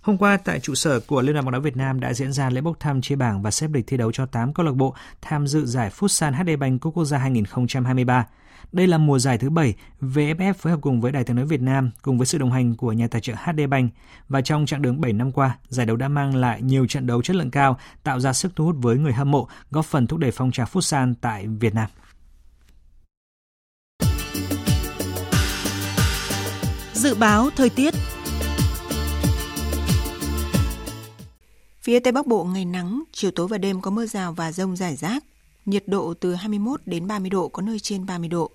Hôm 0.00 0.18
qua 0.18 0.36
tại 0.36 0.60
trụ 0.60 0.74
sở 0.74 1.00
của 1.00 1.22
Liên 1.22 1.32
đoàn 1.32 1.44
bóng 1.44 1.52
đá 1.52 1.58
Việt 1.58 1.76
Nam 1.76 2.00
đã 2.00 2.14
diễn 2.14 2.32
ra 2.32 2.50
lễ 2.50 2.60
bốc 2.60 2.80
thăm 2.80 3.00
chia 3.00 3.16
bảng 3.16 3.42
và 3.42 3.50
xếp 3.50 3.70
lịch 3.74 3.86
thi 3.86 3.96
đấu 3.96 4.12
cho 4.12 4.26
8 4.26 4.54
câu 4.54 4.66
lạc 4.66 4.74
bộ 4.74 4.94
tham 5.20 5.46
dự 5.46 5.66
giải 5.66 5.90
Futsal 5.98 6.32
HD 6.32 6.60
Bank 6.60 6.80
Quốc 6.80 7.04
gia 7.04 7.18
2023. 7.18 8.26
Đây 8.72 8.86
là 8.86 8.98
mùa 8.98 9.18
giải 9.18 9.38
thứ 9.38 9.50
7, 9.50 9.74
VFF 10.00 10.52
phối 10.52 10.72
hợp 10.72 10.78
cùng 10.82 11.00
với 11.00 11.12
Đài 11.12 11.24
tiếng 11.24 11.36
nói 11.36 11.46
Việt 11.46 11.60
Nam 11.60 11.90
cùng 12.02 12.18
với 12.18 12.26
sự 12.26 12.38
đồng 12.38 12.52
hành 12.52 12.76
của 12.76 12.92
nhà 12.92 13.08
tài 13.08 13.20
trợ 13.20 13.34
HD 13.34 13.60
Bank 13.70 13.92
và 14.28 14.40
trong 14.40 14.66
chặng 14.66 14.82
đường 14.82 15.00
7 15.00 15.12
năm 15.12 15.32
qua, 15.32 15.58
giải 15.68 15.86
đấu 15.86 15.96
đã 15.96 16.08
mang 16.08 16.36
lại 16.36 16.62
nhiều 16.62 16.86
trận 16.86 17.06
đấu 17.06 17.22
chất 17.22 17.36
lượng 17.36 17.50
cao, 17.50 17.78
tạo 18.02 18.20
ra 18.20 18.32
sức 18.32 18.52
thu 18.56 18.64
hút 18.64 18.76
với 18.78 18.98
người 18.98 19.12
hâm 19.12 19.30
mộ, 19.30 19.48
góp 19.70 19.84
phần 19.84 20.06
thúc 20.06 20.18
đẩy 20.18 20.30
phong 20.30 20.50
trào 20.50 20.66
futsal 20.66 21.14
tại 21.20 21.46
Việt 21.46 21.74
Nam. 21.74 21.90
Dự 26.92 27.14
báo 27.14 27.50
thời 27.56 27.70
tiết 27.70 27.94
Phía 31.82 32.00
Tây 32.00 32.12
Bắc 32.12 32.26
Bộ 32.26 32.44
ngày 32.44 32.64
nắng, 32.64 33.02
chiều 33.12 33.30
tối 33.30 33.48
và 33.48 33.58
đêm 33.58 33.80
có 33.80 33.90
mưa 33.90 34.06
rào 34.06 34.32
và 34.32 34.52
rông 34.52 34.76
rải 34.76 34.96
rác. 34.96 35.24
Nhiệt 35.66 35.84
độ 35.86 36.14
từ 36.14 36.34
21 36.34 36.80
đến 36.86 37.06
30 37.06 37.30
độ, 37.30 37.48
có 37.48 37.62
nơi 37.62 37.78
trên 37.78 38.06
30 38.06 38.28
độ. 38.28 38.50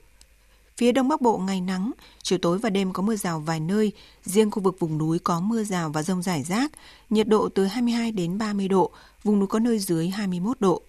Phía 0.77 0.91
Đông 0.91 1.07
Bắc 1.07 1.21
Bộ 1.21 1.37
ngày 1.37 1.61
nắng, 1.61 1.91
chiều 2.23 2.37
tối 2.37 2.57
và 2.57 2.69
đêm 2.69 2.93
có 2.93 3.03
mưa 3.03 3.15
rào 3.15 3.39
vài 3.39 3.59
nơi, 3.59 3.91
riêng 4.23 4.51
khu 4.51 4.63
vực 4.63 4.79
vùng 4.79 4.97
núi 4.97 5.19
có 5.19 5.39
mưa 5.39 5.63
rào 5.63 5.89
và 5.89 6.03
rông 6.03 6.21
rải 6.21 6.43
rác, 6.43 6.71
nhiệt 7.09 7.27
độ 7.27 7.49
từ 7.49 7.65
22 7.65 8.11
đến 8.11 8.37
30 8.37 8.67
độ, 8.67 8.91
vùng 9.23 9.39
núi 9.39 9.47
có 9.47 9.59
nơi 9.59 9.79
dưới 9.79 10.07
21 10.07 10.59
độ. 10.59 10.81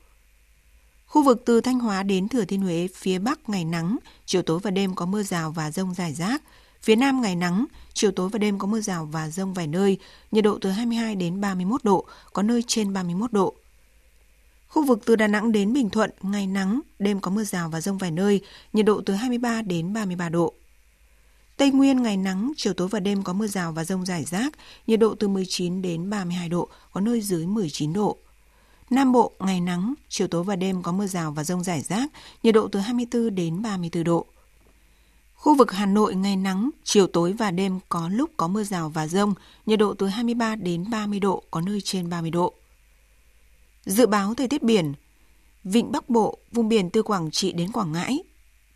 Khu 1.07 1.23
vực 1.23 1.43
từ 1.47 1.61
Thanh 1.61 1.79
Hóa 1.79 2.03
đến 2.03 2.29
Thừa 2.29 2.45
Thiên 2.45 2.63
Huế, 2.63 2.89
phía 2.95 3.19
Bắc 3.19 3.49
ngày 3.49 3.65
nắng, 3.65 3.97
chiều 4.27 4.43
tối 4.43 4.59
và 4.63 4.71
đêm 4.71 4.95
có 4.95 5.07
mưa 5.07 5.23
rào 5.23 5.51
và 5.51 5.71
rông 5.71 5.95
rải 5.95 6.15
rác, 6.15 6.43
Phía 6.85 6.97
Nam 6.97 7.21
ngày 7.21 7.37
nắng, 7.37 7.67
chiều 7.95 8.11
tối 8.11 8.29
và 8.29 8.39
đêm 8.39 8.59
có 8.59 8.67
mưa 8.67 8.81
rào 8.81 9.09
và 9.13 9.31
rông 9.31 9.55
vài 9.55 9.67
nơi, 9.67 9.99
nhiệt 10.31 10.45
độ 10.45 10.59
từ 10.61 10.71
22 10.71 11.17
đến 11.17 11.41
31 11.41 11.85
độ, 11.85 12.07
có 12.33 12.43
nơi 12.43 12.63
trên 12.67 12.93
31 12.93 13.33
độ. 13.33 13.55
Khu 14.75 14.85
vực 14.85 15.01
từ 15.05 15.17
Đà 15.17 15.27
Nẵng 15.27 15.53
đến 15.53 15.73
Bình 15.73 15.91
Thuận, 15.91 16.11
ngày 16.23 16.47
nắng, 16.47 16.81
đêm 16.99 17.21
có 17.21 17.31
mưa 17.31 17.45
rào 17.45 17.69
và 17.69 17.81
rông 17.81 17.99
vài 17.99 18.11
nơi, 18.11 18.41
nhiệt 18.73 18.87
độ 18.87 19.03
từ 19.07 19.15
23 19.15 19.63
đến 19.63 19.93
33 19.93 20.29
độ. 20.29 20.55
Tây 21.57 21.71
Nguyên 21.71 22.03
ngày 22.03 22.17
nắng, 22.17 22.53
chiều 22.57 22.73
tối 22.75 22.89
và 22.89 23.01
đêm 23.01 23.23
có 23.23 23.33
mưa 23.33 23.47
rào 23.47 23.73
và 23.73 23.85
rông 23.85 24.07
rải 24.07 24.25
rác, 24.25 24.53
nhiệt 24.87 25.01
độ 25.01 25.15
từ 25.15 25.29
19 25.29 25.83
đến 25.83 26.11
32 26.11 26.49
độ, 26.49 26.69
có 26.93 27.01
nơi 27.01 27.21
dưới 27.21 27.47
19 27.47 27.93
độ. 27.93 28.17
Nam 28.91 29.13
Bộ 29.13 29.33
ngày 29.39 29.61
nắng, 29.61 29.95
chiều 30.09 30.29
tối 30.29 30.45
và 30.45 30.57
đêm 30.57 30.83
có 30.83 30.93
mưa 30.93 31.07
rào 31.07 31.33
và 31.33 31.45
rông 31.45 31.65
rải 31.65 31.81
rác, 31.81 32.11
nhiệt 32.43 32.55
độ 32.55 32.69
từ 32.69 32.81
24 32.81 33.35
đến 33.35 33.63
34 33.63 34.05
độ. 34.05 34.27
Khu 35.35 35.55
vực 35.55 35.73
Hà 35.73 35.87
Nội 35.87 36.15
ngày 36.15 36.37
nắng, 36.37 36.71
chiều 36.85 37.07
tối 37.07 37.33
và 37.33 37.51
đêm 37.51 37.81
có 37.89 38.09
lúc 38.09 38.31
có 38.37 38.49
mưa 38.49 38.65
rào 38.65 38.89
và 38.89 39.07
rông, 39.07 39.35
nhiệt 39.67 39.79
độ 39.79 39.95
từ 39.95 40.07
23 40.07 40.57
đến 40.57 40.91
30 40.91 41.21
độ, 41.21 41.43
có 41.51 41.61
nơi 41.61 41.81
trên 41.81 42.11
30 42.11 42.31
độ. 42.31 42.55
Dự 43.87 44.07
báo 44.07 44.35
thời 44.35 44.49
tiết 44.49 44.63
biển, 44.63 44.95
Vịnh 45.65 45.93
Bắc 45.93 46.09
Bộ, 46.09 46.39
vùng 46.53 46.69
biển 46.69 46.91
từ 46.91 47.03
Quảng 47.03 47.31
Trị 47.31 47.53
đến 47.53 47.73
Quảng 47.73 47.93
Ngãi, 47.93 48.23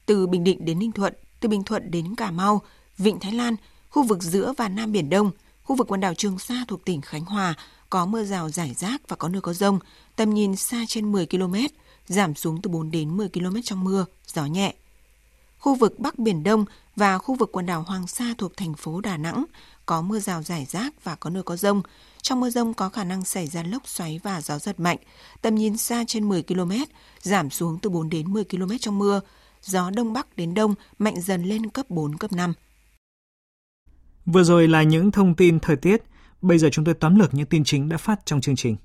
từ 0.06 0.26
Bình 0.26 0.44
Định 0.44 0.64
đến 0.64 0.78
Ninh 0.78 0.92
Thuận, 0.92 1.14
từ 1.40 1.48
Bình 1.48 1.62
Thuận 1.64 1.90
đến 1.90 2.14
Cà 2.14 2.30
Mau, 2.30 2.62
Vịnh 2.98 3.20
Thái 3.20 3.32
Lan, 3.32 3.56
khu 3.90 4.02
vực 4.02 4.22
giữa 4.22 4.52
và 4.56 4.68
Nam 4.68 4.92
Biển 4.92 5.10
Đông, 5.10 5.30
khu 5.62 5.76
vực 5.76 5.86
quần 5.88 6.00
đảo 6.00 6.14
Trường 6.14 6.38
Sa 6.38 6.64
thuộc 6.68 6.84
tỉnh 6.84 7.00
Khánh 7.00 7.24
Hòa 7.24 7.54
có 7.90 8.06
mưa 8.06 8.24
rào 8.24 8.50
rải 8.50 8.74
rác 8.74 9.08
và 9.08 9.16
có 9.16 9.28
nơi 9.28 9.40
có 9.40 9.52
rông, 9.52 9.78
tầm 10.16 10.34
nhìn 10.34 10.56
xa 10.56 10.84
trên 10.88 11.12
10 11.12 11.26
km, 11.26 11.54
giảm 12.06 12.34
xuống 12.34 12.62
từ 12.62 12.70
4 12.70 12.90
đến 12.90 13.16
10 13.16 13.28
km 13.28 13.60
trong 13.64 13.84
mưa, 13.84 14.04
gió 14.26 14.46
nhẹ. 14.46 14.74
Khu 15.58 15.74
vực 15.74 15.98
Bắc 15.98 16.18
Biển 16.18 16.42
Đông 16.42 16.64
và 16.96 17.18
khu 17.18 17.34
vực 17.34 17.52
quần 17.52 17.66
đảo 17.66 17.82
Hoàng 17.82 18.06
Sa 18.06 18.34
thuộc 18.38 18.56
thành 18.56 18.74
phố 18.74 19.00
Đà 19.00 19.16
Nẵng 19.16 19.44
có 19.88 20.03
mưa 20.03 20.18
rào 20.18 20.42
rải 20.42 20.64
rác 20.64 21.05
và 21.05 21.14
có 21.14 21.31
nơi 21.31 21.42
có 21.42 21.57
rông. 21.57 21.83
Trong 22.22 22.40
mưa 22.40 22.51
rông 22.51 22.74
có 22.74 22.88
khả 22.88 23.05
năng 23.05 23.24
xảy 23.24 23.46
ra 23.46 23.62
lốc 23.62 23.88
xoáy 23.88 24.20
và 24.22 24.40
gió 24.40 24.59
giật 24.59 24.81
mạnh, 24.81 24.98
tầm 25.42 25.55
nhìn 25.55 25.77
xa 25.77 26.05
trên 26.07 26.29
10 26.29 26.42
km, 26.42 26.72
giảm 27.22 27.51
xuống 27.51 27.79
từ 27.83 27.90
4 27.90 28.09
đến 28.09 28.33
10 28.33 28.44
km 28.44 28.70
trong 28.81 28.98
mưa, 28.98 29.20
gió 29.62 29.90
đông 29.90 30.12
bắc 30.12 30.37
đến 30.37 30.55
đông 30.55 30.74
mạnh 30.98 31.20
dần 31.20 31.44
lên 31.44 31.70
cấp 31.70 31.90
4, 31.90 32.18
cấp 32.18 32.33
5. 32.33 32.53
Vừa 34.27 34.42
rồi 34.42 34.68
là 34.68 34.83
những 34.83 35.11
thông 35.11 35.35
tin 35.35 35.61
thời 35.61 35.77
tiết, 35.77 36.03
bây 36.42 36.59
giờ 36.59 36.68
chúng 36.72 36.85
tôi 36.85 36.94
tóm 36.94 37.18
lược 37.18 37.35
những 37.35 37.46
tin 37.46 37.64
chính 37.64 37.88
đã 37.88 37.96
phát 37.96 38.20
trong 38.24 38.40
chương 38.40 38.57
trình. 38.57 38.77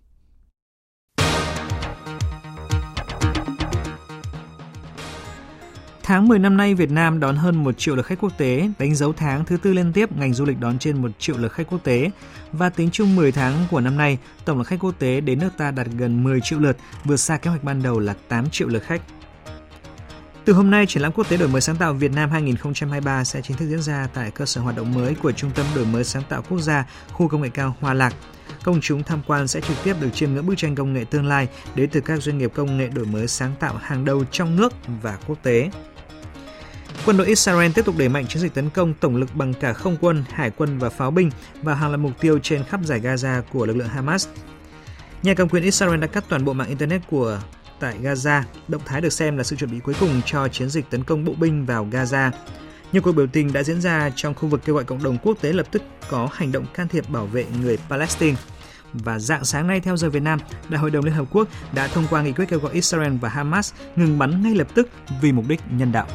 Tháng 6.06 6.28
10 6.28 6.40
năm 6.40 6.58
nay, 6.58 6.76
Việt 6.76 6.92
Nam 6.92 7.20
đón 7.20 7.36
hơn 7.36 7.64
1 7.64 7.72
triệu 7.78 7.96
lượt 7.96 8.06
khách 8.06 8.20
quốc 8.22 8.38
tế, 8.38 8.70
đánh 8.80 8.96
dấu 8.96 9.14
tháng 9.14 9.46
thứ 9.46 9.58
tư 9.58 9.74
liên 9.74 9.94
tiếp 9.94 10.18
ngành 10.18 10.34
du 10.34 10.46
lịch 10.46 10.60
đón 10.60 10.80
trên 10.80 11.02
1 11.02 11.12
triệu 11.20 11.38
lượt 11.38 11.52
khách 11.52 11.68
quốc 11.70 11.84
tế. 11.84 12.12
Và 12.52 12.70
tính 12.70 12.90
chung 12.92 13.16
10 13.16 13.32
tháng 13.32 13.66
của 13.72 13.80
năm 13.80 13.98
nay, 13.98 14.18
tổng 14.46 14.58
lượt 14.58 14.64
khách 14.64 14.80
quốc 14.80 14.96
tế 15.00 15.22
đến 15.22 15.40
nước 15.40 15.50
ta 15.58 15.72
đạt 15.72 15.88
gần 15.88 16.24
10 16.24 16.42
triệu 16.42 16.60
lượt, 16.60 16.78
vượt 17.04 17.18
xa 17.18 17.38
kế 17.38 17.50
hoạch 17.50 17.64
ban 17.64 17.84
đầu 17.84 18.00
là 18.00 18.16
8 18.28 18.50
triệu 18.50 18.68
lượt 18.68 18.84
khách. 18.84 19.02
Từ 20.46 20.54
hôm 20.54 20.72
nay, 20.72 20.86
triển 20.86 21.04
lãm 21.04 21.12
quốc 21.12 21.30
tế 21.30 21.38
đổi 21.38 21.48
mới 21.48 21.62
sáng 21.62 21.76
tạo 21.76 21.94
Việt 21.94 22.12
Nam 22.12 22.30
2023 22.30 23.24
sẽ 23.24 23.42
chính 23.42 23.58
thức 23.58 23.68
diễn 23.68 23.82
ra 23.82 24.08
tại 24.14 24.32
cơ 24.32 24.46
sở 24.46 24.62
hoạt 24.62 24.76
động 24.76 24.94
mới 24.94 25.16
của 25.16 25.32
Trung 25.32 25.52
tâm 25.56 25.66
đổi 25.76 25.86
mới 25.86 26.04
sáng 26.04 26.24
tạo 26.30 26.44
quốc 26.50 26.60
gia, 26.60 26.86
khu 27.12 27.28
công 27.28 27.42
nghệ 27.42 27.50
cao 27.50 27.76
Hòa 27.80 27.94
Lạc. 27.94 28.14
Công 28.64 28.82
chúng 28.82 29.04
tham 29.04 29.22
quan 29.28 29.48
sẽ 29.48 29.62
trực 29.62 29.78
tiếp 29.84 29.96
được 30.02 30.10
chiêm 30.14 30.34
ngưỡng 30.34 30.46
bức 30.46 30.56
tranh 30.58 30.76
công 30.76 30.94
nghệ 30.94 31.06
tương 31.06 31.28
lai 31.28 31.48
đến 31.76 31.90
từ 31.90 32.02
các 32.02 32.22
doanh 32.22 32.38
nghiệp 32.38 32.52
công 32.56 32.78
nghệ 32.78 32.88
đổi 32.88 33.06
mới 33.06 33.28
sáng 33.28 33.54
tạo 33.60 33.76
hàng 33.82 34.06
đầu 34.06 34.24
trong 34.32 34.56
nước 34.56 34.74
và 35.02 35.18
quốc 35.28 35.38
tế. 35.44 35.72
Quân 37.06 37.18
đội 37.18 37.28
Israel 37.28 37.72
tiếp 37.72 37.86
tục 37.86 37.96
đẩy 37.98 38.10
mạnh 38.10 38.28
chiến 38.28 38.42
dịch 38.42 38.54
tấn 38.54 38.70
công 38.70 38.94
tổng 38.94 39.16
lực 39.16 39.36
bằng 39.36 39.54
cả 39.54 39.74
không 39.74 39.98
quân, 40.02 40.24
hải 40.32 40.50
quân 40.50 40.80
và 40.80 40.90
pháo 40.90 41.12
binh 41.12 41.32
vào 41.62 41.76
hàng 41.76 41.90
loạt 41.90 42.00
mục 42.00 42.12
tiêu 42.20 42.40
trên 42.44 42.64
khắp 42.64 42.80
giải 42.84 43.00
Gaza 43.00 43.42
của 43.42 43.66
lực 43.66 43.78
lượng 43.78 43.88
Hamas. 43.88 44.28
Nhà 45.24 45.34
cầm 45.34 45.50
quyền 45.50 45.64
Israel 45.64 46.00
đã 46.00 46.08
cắt 46.08 46.24
toàn 46.30 46.46
bộ 46.46 46.54
mạng 46.54 46.68
Internet 46.68 47.02
của 47.10 47.40
tại 47.80 47.96
Gaza. 48.04 48.42
Động 48.68 48.82
thái 48.86 49.02
được 49.02 49.14
xem 49.14 49.38
là 49.38 49.44
sự 49.44 49.56
chuẩn 49.56 49.72
bị 49.72 49.80
cuối 49.80 49.96
cùng 50.00 50.22
cho 50.26 50.48
chiến 50.48 50.70
dịch 50.70 50.90
tấn 50.90 51.04
công 51.04 51.26
bộ 51.26 51.34
binh 51.34 51.66
vào 51.66 51.88
Gaza. 51.92 52.32
Nhiều 52.92 53.02
cuộc 53.02 53.12
biểu 53.12 53.28
tình 53.28 53.54
đã 53.54 53.64
diễn 53.64 53.82
ra 53.82 54.10
trong 54.16 54.34
khu 54.34 54.50
vực 54.50 54.62
kêu 54.66 54.76
gọi 54.76 54.84
cộng 54.84 55.04
đồng 55.04 55.18
quốc 55.18 55.38
tế 55.42 55.54
lập 55.54 55.68
tức 55.72 55.84
có 56.10 56.30
hành 56.34 56.52
động 56.52 56.66
can 56.74 56.88
thiệp 56.88 57.10
bảo 57.10 57.26
vệ 57.26 57.46
người 57.62 57.78
Palestine. 57.90 58.38
Và 58.94 59.20
dạng 59.20 59.46
sáng 59.46 59.68
nay 59.68 59.80
theo 59.80 59.98
giờ 59.98 60.10
Việt 60.10 60.24
Nam, 60.24 60.40
Đại 60.70 60.80
hội 60.80 60.92
đồng 60.92 61.06
Liên 61.06 61.14
Hợp 61.14 61.26
Quốc 61.32 61.48
đã 61.74 61.88
thông 61.88 62.08
qua 62.10 62.22
nghị 62.22 62.32
quyết 62.32 62.46
kêu 62.50 62.60
gọi 62.60 62.74
Israel 62.74 63.14
và 63.22 63.30
Hamas 63.30 63.74
ngừng 63.96 64.20
bắn 64.20 64.44
ngay 64.44 64.56
lập 64.56 64.68
tức 64.74 64.90
vì 65.22 65.32
mục 65.32 65.46
đích 65.48 65.60
nhân 65.72 65.92
đạo. 65.92 66.08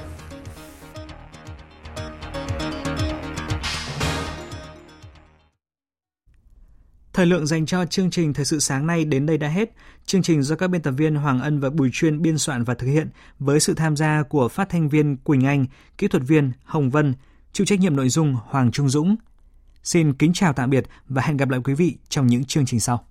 Thời 7.18 7.26
lượng 7.26 7.46
dành 7.46 7.66
cho 7.66 7.86
chương 7.86 8.10
trình 8.10 8.34
Thời 8.34 8.44
sự 8.44 8.58
sáng 8.58 8.86
nay 8.86 9.04
đến 9.04 9.26
đây 9.26 9.38
đã 9.38 9.48
hết. 9.48 9.74
Chương 10.06 10.22
trình 10.22 10.42
do 10.42 10.56
các 10.56 10.68
biên 10.68 10.82
tập 10.82 10.90
viên 10.90 11.14
Hoàng 11.14 11.40
Ân 11.40 11.60
và 11.60 11.70
Bùi 11.70 11.90
Chuyên 11.92 12.22
biên 12.22 12.38
soạn 12.38 12.64
và 12.64 12.74
thực 12.74 12.86
hiện 12.86 13.08
với 13.38 13.60
sự 13.60 13.74
tham 13.74 13.96
gia 13.96 14.22
của 14.22 14.48
phát 14.48 14.68
thanh 14.68 14.88
viên 14.88 15.16
Quỳnh 15.16 15.46
Anh, 15.46 15.66
kỹ 15.98 16.08
thuật 16.08 16.22
viên 16.26 16.52
Hồng 16.64 16.90
Vân, 16.90 17.14
chịu 17.52 17.66
trách 17.66 17.80
nhiệm 17.80 17.96
nội 17.96 18.08
dung 18.08 18.36
Hoàng 18.46 18.72
Trung 18.72 18.88
Dũng. 18.88 19.16
Xin 19.82 20.12
kính 20.12 20.32
chào 20.32 20.52
tạm 20.52 20.70
biệt 20.70 20.84
và 21.08 21.22
hẹn 21.22 21.36
gặp 21.36 21.48
lại 21.48 21.60
quý 21.64 21.74
vị 21.74 21.96
trong 22.08 22.26
những 22.26 22.44
chương 22.44 22.66
trình 22.66 22.80
sau. 22.80 23.04